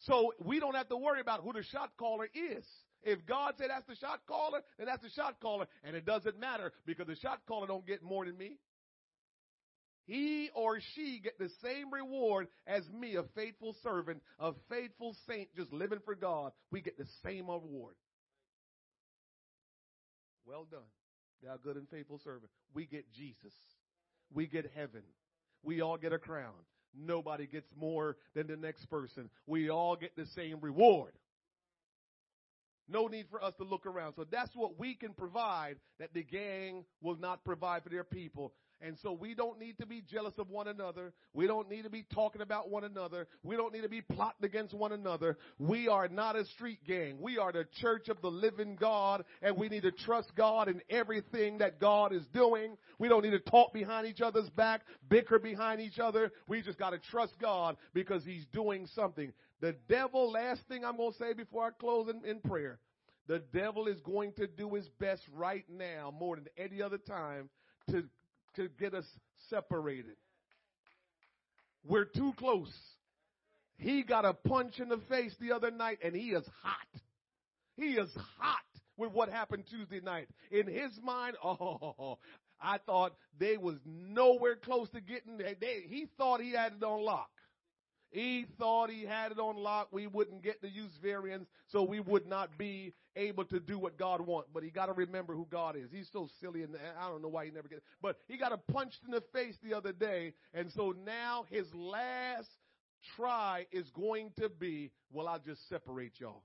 [0.00, 2.64] So we don't have to worry about who the shot caller is.
[3.02, 5.66] If God said that's the shot caller, then that's the shot caller.
[5.84, 8.58] And it doesn't matter because the shot caller don't get more than me.
[10.06, 15.54] He or she get the same reward as me, a faithful servant, a faithful saint
[15.56, 16.52] just living for God.
[16.70, 17.94] We get the same reward.
[20.44, 20.80] Well done.
[21.44, 22.50] Thou good and faithful servant.
[22.74, 23.54] We get Jesus.
[24.32, 25.02] We get heaven.
[25.62, 26.54] We all get a crown.
[26.92, 29.30] Nobody gets more than the next person.
[29.46, 31.12] We all get the same reward.
[32.90, 34.14] No need for us to look around.
[34.16, 38.52] So that's what we can provide that the gang will not provide for their people.
[38.82, 41.12] And so we don't need to be jealous of one another.
[41.34, 43.28] We don't need to be talking about one another.
[43.42, 45.36] We don't need to be plotting against one another.
[45.58, 47.18] We are not a street gang.
[47.20, 50.80] We are the church of the living God and we need to trust God in
[50.88, 52.78] everything that God is doing.
[52.98, 54.80] We don't need to talk behind each other's back,
[55.10, 56.32] bicker behind each other.
[56.48, 59.32] We just got to trust God because he's doing something.
[59.60, 62.78] The devil, last thing I'm going to say before I close in, in prayer,
[63.26, 67.50] the devil is going to do his best right now more than any other time
[67.90, 68.04] to,
[68.56, 69.04] to get us
[69.50, 70.16] separated.
[71.84, 72.72] We're too close.
[73.76, 77.00] He got a punch in the face the other night and he is hot.
[77.76, 78.58] He is hot
[78.96, 80.28] with what happened Tuesday night.
[80.50, 82.18] In his mind, oh,
[82.60, 87.04] I thought they was nowhere close to getting, they, he thought he had it on
[87.04, 87.30] lock.
[88.10, 89.88] He thought he had it on lock.
[89.92, 93.96] We wouldn't get to use variance, so we would not be able to do what
[93.96, 94.50] God wants.
[94.52, 95.90] But he got to remember who God is.
[95.92, 97.82] He's so silly, and I don't know why he never gets.
[98.02, 101.66] But he got a punched in the face the other day, and so now his
[101.72, 102.48] last
[103.16, 106.42] try is going to be, well, I'll just separate y'all.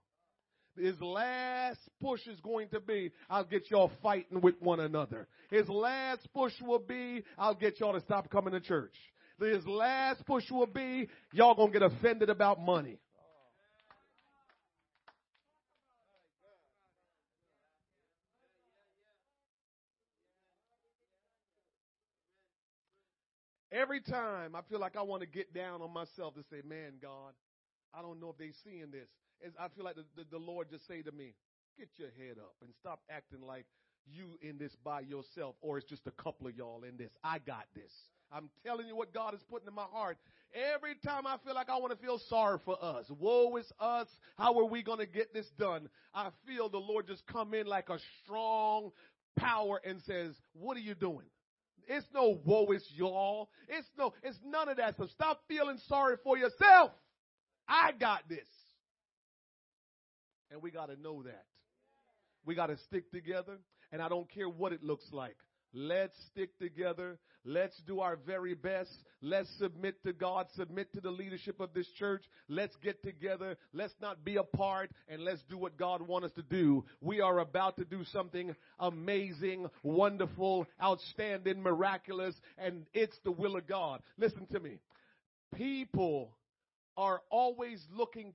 [0.78, 5.28] His last push is going to be, I'll get y'all fighting with one another.
[5.50, 8.94] His last push will be, I'll get y'all to stop coming to church
[9.40, 13.00] his last push will be, y'all gonna get offended about money.
[23.72, 26.94] Every time I feel like I want to get down on myself to say, man,
[27.02, 27.34] God,
[27.94, 29.10] I don't know if they seeing this.
[29.46, 31.34] As I feel like the, the, the Lord just say to me,
[31.78, 33.66] get your head up and stop acting like
[34.06, 37.12] you in this by yourself or it's just a couple of y'all in this.
[37.22, 37.92] I got this.
[38.32, 40.18] I'm telling you what God is putting in my heart.
[40.74, 44.08] Every time I feel like I want to feel sorry for us, woe is us.
[44.38, 45.90] How are we going to get this done?
[46.14, 48.92] I feel the Lord just come in like a strong
[49.38, 51.26] power and says, what are you doing?
[51.88, 53.50] It's no woe is y'all.
[53.68, 54.96] It's no, it's none of that.
[54.98, 56.92] So stop feeling sorry for yourself.
[57.68, 58.48] I got this.
[60.52, 61.46] And we got to know that.
[62.46, 63.58] We got to stick together.
[63.92, 65.36] And I don't care what it looks like.
[65.78, 67.20] Let's stick together.
[67.44, 68.90] Let's do our very best.
[69.22, 72.24] Let's submit to God, submit to the leadership of this church.
[72.48, 73.58] Let's get together.
[73.74, 76.86] Let's not be apart and let's do what God wants us to do.
[77.02, 83.68] We are about to do something amazing, wonderful, outstanding, miraculous, and it's the will of
[83.68, 84.02] God.
[84.18, 84.80] Listen to me.
[85.56, 86.32] People
[86.96, 88.34] are always looking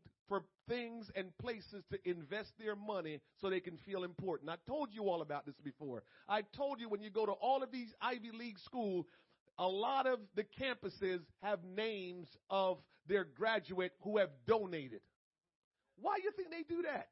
[0.70, 4.50] things and places to invest their money so they can feel important.
[4.50, 6.04] I told you all about this before.
[6.28, 9.06] I told you when you go to all of these Ivy League schools,
[9.58, 15.00] a lot of the campuses have names of their graduate who have donated.
[16.00, 17.08] Why do you think they do that?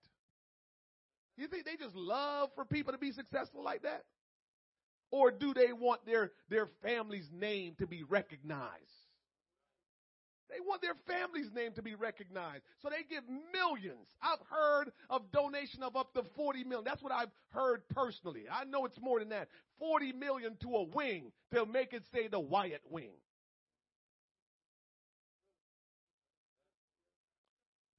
[1.37, 4.05] You think they just love for people to be successful like that?
[5.11, 9.08] Or do they want their, their family's name to be recognized?
[10.51, 12.65] They want their family's name to be recognized.
[12.83, 14.09] So they give millions.
[14.23, 16.85] I've heard of donation of up to 40 million.
[16.85, 18.45] That's what I've heard personally.
[18.51, 19.49] I know it's more than that.
[19.79, 23.13] 40 million to a wing to make it say the Wyatt wing.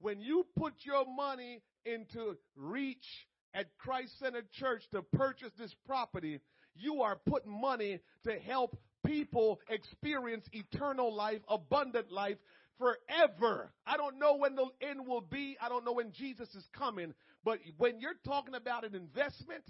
[0.00, 6.40] When you put your money into reach at Christ Centered Church to purchase this property,
[6.74, 8.78] you are putting money to help
[9.10, 12.36] people experience eternal life, abundant life
[12.78, 13.72] forever.
[13.86, 15.56] I don't know when the end will be.
[15.60, 17.14] I don't know when Jesus is coming.
[17.44, 19.64] But when you're talking about an investment,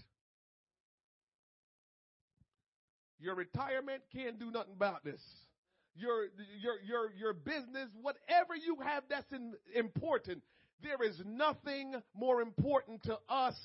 [3.18, 5.22] your retirement can't do nothing about this.
[5.96, 6.26] Your,
[6.60, 10.42] your, your, your business, whatever you have that's in, important,
[10.82, 13.56] there is nothing more important to us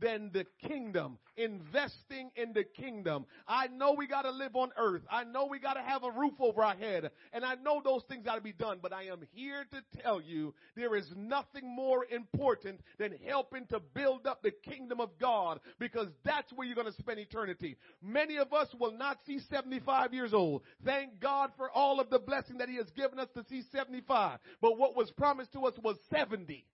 [0.00, 3.26] than the kingdom, investing in the kingdom.
[3.46, 5.02] I know we got to live on earth.
[5.10, 7.10] I know we got to have a roof over our head.
[7.32, 8.78] And I know those things got to be done.
[8.82, 13.80] But I am here to tell you there is nothing more important than helping to
[13.94, 17.76] build up the kingdom of God because that's where you're going to spend eternity.
[18.02, 20.62] Many of us will not see 75 years old.
[20.84, 24.38] Thank God for all of the blessing that He has given us to see 75.
[24.60, 26.64] But what was promised to us was 70.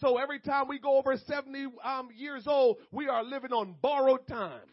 [0.00, 4.26] So every time we go over 70 um, years old, we are living on borrowed
[4.26, 4.68] time.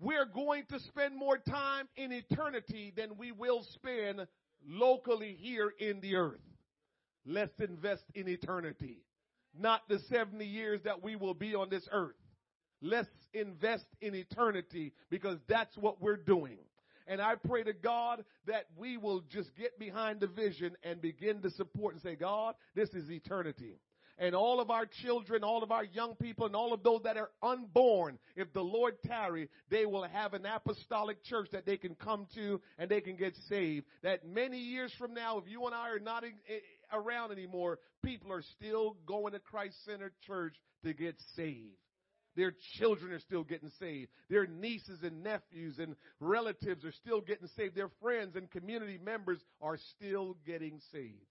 [0.00, 4.26] We're going to spend more time in eternity than we will spend
[4.66, 6.40] locally here in the earth.
[7.24, 9.04] Let's invest in eternity,
[9.56, 12.16] not the 70 years that we will be on this earth.
[12.80, 16.58] Let's invest in eternity because that's what we're doing.
[17.06, 21.42] And I pray to God that we will just get behind the vision and begin
[21.42, 23.76] to support and say, God, this is eternity.
[24.18, 27.16] And all of our children, all of our young people, and all of those that
[27.16, 31.94] are unborn, if the Lord tarry, they will have an apostolic church that they can
[31.94, 33.86] come to and they can get saved.
[34.02, 36.60] That many years from now, if you and I are not in, in,
[36.92, 41.76] around anymore, people are still going to Christ Centered Church to get saved.
[42.34, 44.10] Their children are still getting saved.
[44.30, 47.74] Their nieces and nephews and relatives are still getting saved.
[47.74, 51.26] Their friends and community members are still getting saved.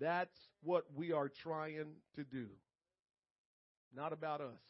[0.00, 2.46] That's what we are trying to do.
[3.94, 4.60] Not about us.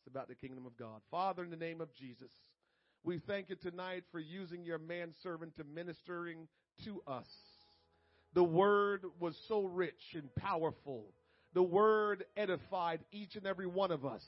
[0.00, 1.00] It's about the kingdom of God.
[1.10, 2.30] Father, in the name of Jesus,
[3.04, 6.46] we thank you tonight for using your manservant to ministering
[6.84, 7.28] to us.
[8.34, 11.06] The word was so rich and powerful.
[11.54, 14.24] The word edified each and every one of us.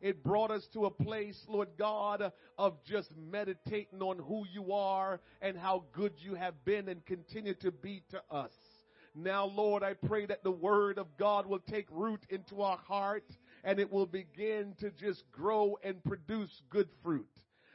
[0.00, 5.20] It brought us to a place, Lord God, of just meditating on who you are
[5.40, 8.52] and how good you have been and continue to be to us.
[9.14, 13.24] Now, Lord, I pray that the word of God will take root into our heart
[13.64, 17.26] and it will begin to just grow and produce good fruit.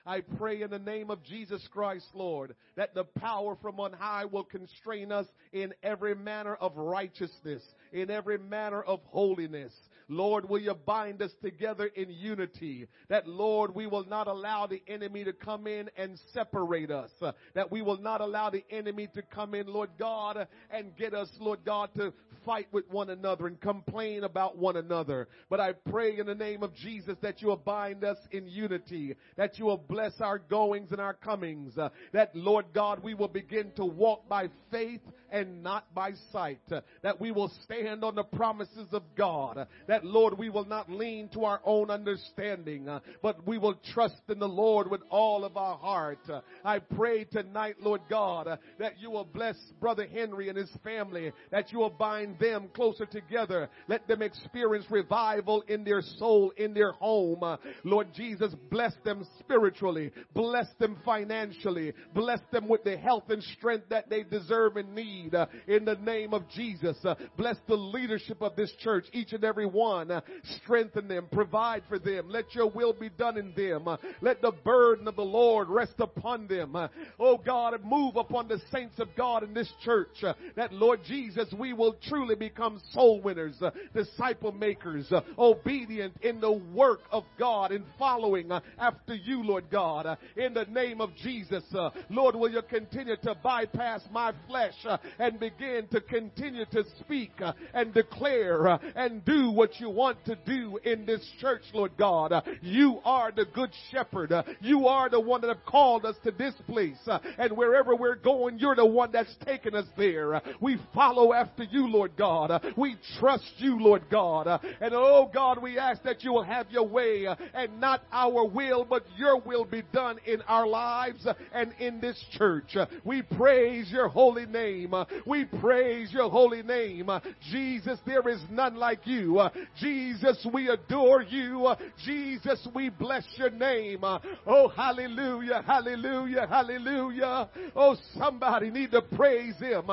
[0.05, 4.25] I pray in the name of Jesus Christ, Lord, that the power from on high
[4.25, 9.73] will constrain us in every manner of righteousness, in every manner of holiness.
[10.11, 12.87] Lord, will you bind us together in unity?
[13.07, 17.09] That, Lord, we will not allow the enemy to come in and separate us.
[17.53, 21.29] that we will not allow the enemy to come in, Lord God, and get us,
[21.39, 22.11] Lord God, to
[22.45, 25.29] fight with one another and complain about one another.
[25.49, 29.15] But I pray in the name of Jesus that you will bind us in unity,
[29.37, 31.75] that you will bless our goings and our comings,
[32.11, 35.01] that Lord God, we will begin to walk by faith
[35.31, 39.65] and not by sight, uh, that we will stand on the promises of God, uh,
[39.87, 44.21] that Lord, we will not lean to our own understanding, uh, but we will trust
[44.29, 46.19] in the Lord with all of our heart.
[46.63, 51.71] I pray tonight, Lord God, that you will bless Brother Henry and his family, that
[51.71, 53.69] you will bind them closer together.
[53.87, 57.57] Let them experience revival in their soul, in their home.
[57.83, 63.89] Lord Jesus, bless them spiritually, bless them financially, bless them with the health and strength
[63.89, 66.97] that they deserve and need uh, in the name of Jesus.
[67.03, 70.11] Uh, bless the leadership of this church, each and every one.
[70.11, 70.21] Uh,
[70.63, 72.29] strengthen them, provide for them.
[72.29, 73.87] Let your will be done in them.
[73.87, 76.75] Uh, let the burden of the Lord rest upon them.
[76.75, 76.87] Uh,
[77.19, 80.23] oh God, move upon the saints of God in this church.
[80.23, 83.61] Uh, that Lord Jesus, we will truly become soul winners,
[83.93, 90.17] disciple makers, obedient in the work of God and following after you, Lord God.
[90.35, 91.63] in the name of Jesus,
[92.09, 94.73] Lord, will you continue to bypass my flesh
[95.19, 100.23] and begin to continue to speak uh, and declare uh, and do what you want
[100.25, 102.31] to do in this church, Lord God.
[102.31, 104.33] Uh, you are the good shepherd.
[104.59, 106.97] You are the one that have called us to this place.
[107.37, 110.41] And wherever we're going, you're the one that's taken us there.
[110.59, 112.73] We follow after you, Lord God.
[112.77, 114.47] We trust you, Lord God.
[114.79, 118.85] And oh God, we ask that you will have your way and not our will,
[118.85, 122.75] but your will be done in our lives and in this church.
[123.03, 124.93] We praise your holy name.
[125.25, 127.09] We praise your holy name.
[127.51, 129.41] Jesus, there is none like you.
[129.79, 131.73] Jesus, we adore you.
[132.05, 134.03] Jesus, we bless your name.
[134.03, 137.49] Oh, hallelujah, hallelujah, hallelujah.
[137.75, 139.89] Oh, somebody need to praise him.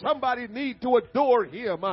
[0.00, 1.84] Somebody need to adore him.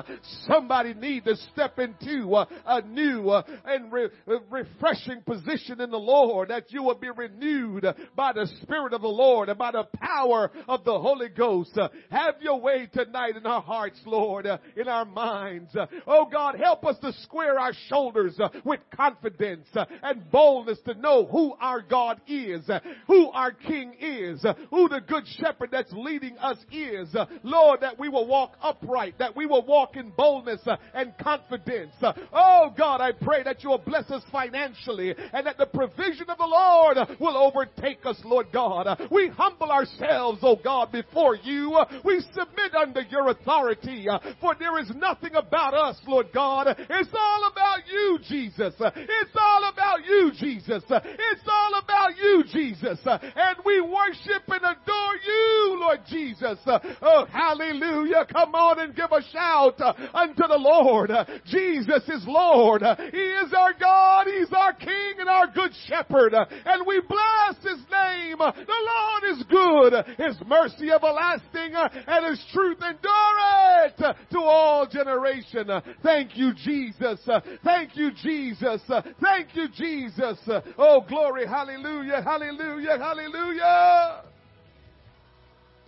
[0.47, 2.35] Somebody need to step into
[2.65, 3.31] a new
[3.65, 4.09] and re-
[4.49, 7.85] refreshing position in the Lord that you will be renewed
[8.15, 11.77] by the Spirit of the Lord and by the power of the Holy Ghost.
[12.09, 15.75] Have your way tonight in our hearts, Lord, uh, in our minds.
[15.75, 20.93] Uh, oh God, help us to square our shoulders uh, with confidence and boldness to
[20.95, 22.69] know who our God is,
[23.07, 27.15] who our King is, who the good shepherd that's leading us is.
[27.43, 30.61] Lord, that we will walk upright, that we will walk in boldness
[30.93, 31.93] and confidence.
[32.33, 36.37] Oh God, I pray that you will bless us financially and that the provision of
[36.37, 39.07] the Lord will overtake us, Lord God.
[39.11, 41.79] We humble ourselves, oh God, before you.
[42.03, 46.67] We submit under your authority, uh, for there is nothing about us, Lord God.
[46.67, 48.73] It's all about you, Jesus.
[48.79, 50.83] It's all about you, Jesus.
[50.89, 52.99] It's all about you, Jesus.
[53.05, 56.59] And we worship and adore you, Lord Jesus.
[57.01, 58.25] Oh, hallelujah.
[58.31, 61.11] Come on and give a shout uh, unto the Lord.
[61.45, 62.81] Jesus is Lord.
[62.81, 64.27] He is our God.
[64.27, 66.33] He's our King and our good shepherd.
[66.33, 68.37] And we bless His name.
[68.37, 69.93] The Lord is good.
[70.17, 75.69] His mercy everlasting and His truth endureth to all generation.
[76.03, 77.19] Thank you, Jesus.
[77.63, 78.81] Thank you, Jesus.
[79.21, 80.37] Thank you, Jesus.
[80.77, 81.45] Oh, glory.
[81.45, 82.21] Hallelujah.
[82.21, 82.97] Hallelujah.
[82.97, 84.23] Hallelujah.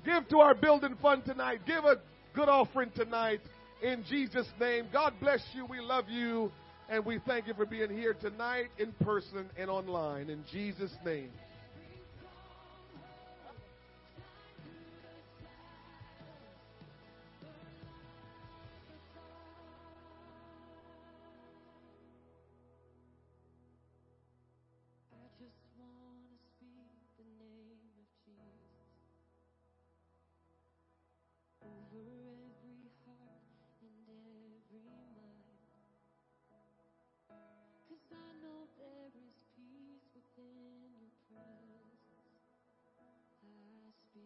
[0.05, 1.59] Give to our building fund tonight.
[1.65, 1.97] Give a
[2.33, 3.41] good offering tonight
[3.81, 4.87] in Jesus' name.
[4.93, 5.65] God bless you.
[5.65, 6.51] We love you.
[6.89, 10.29] And we thank you for being here tonight in person and online.
[10.29, 11.29] In Jesus' name.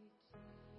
[0.02, 0.71] Speak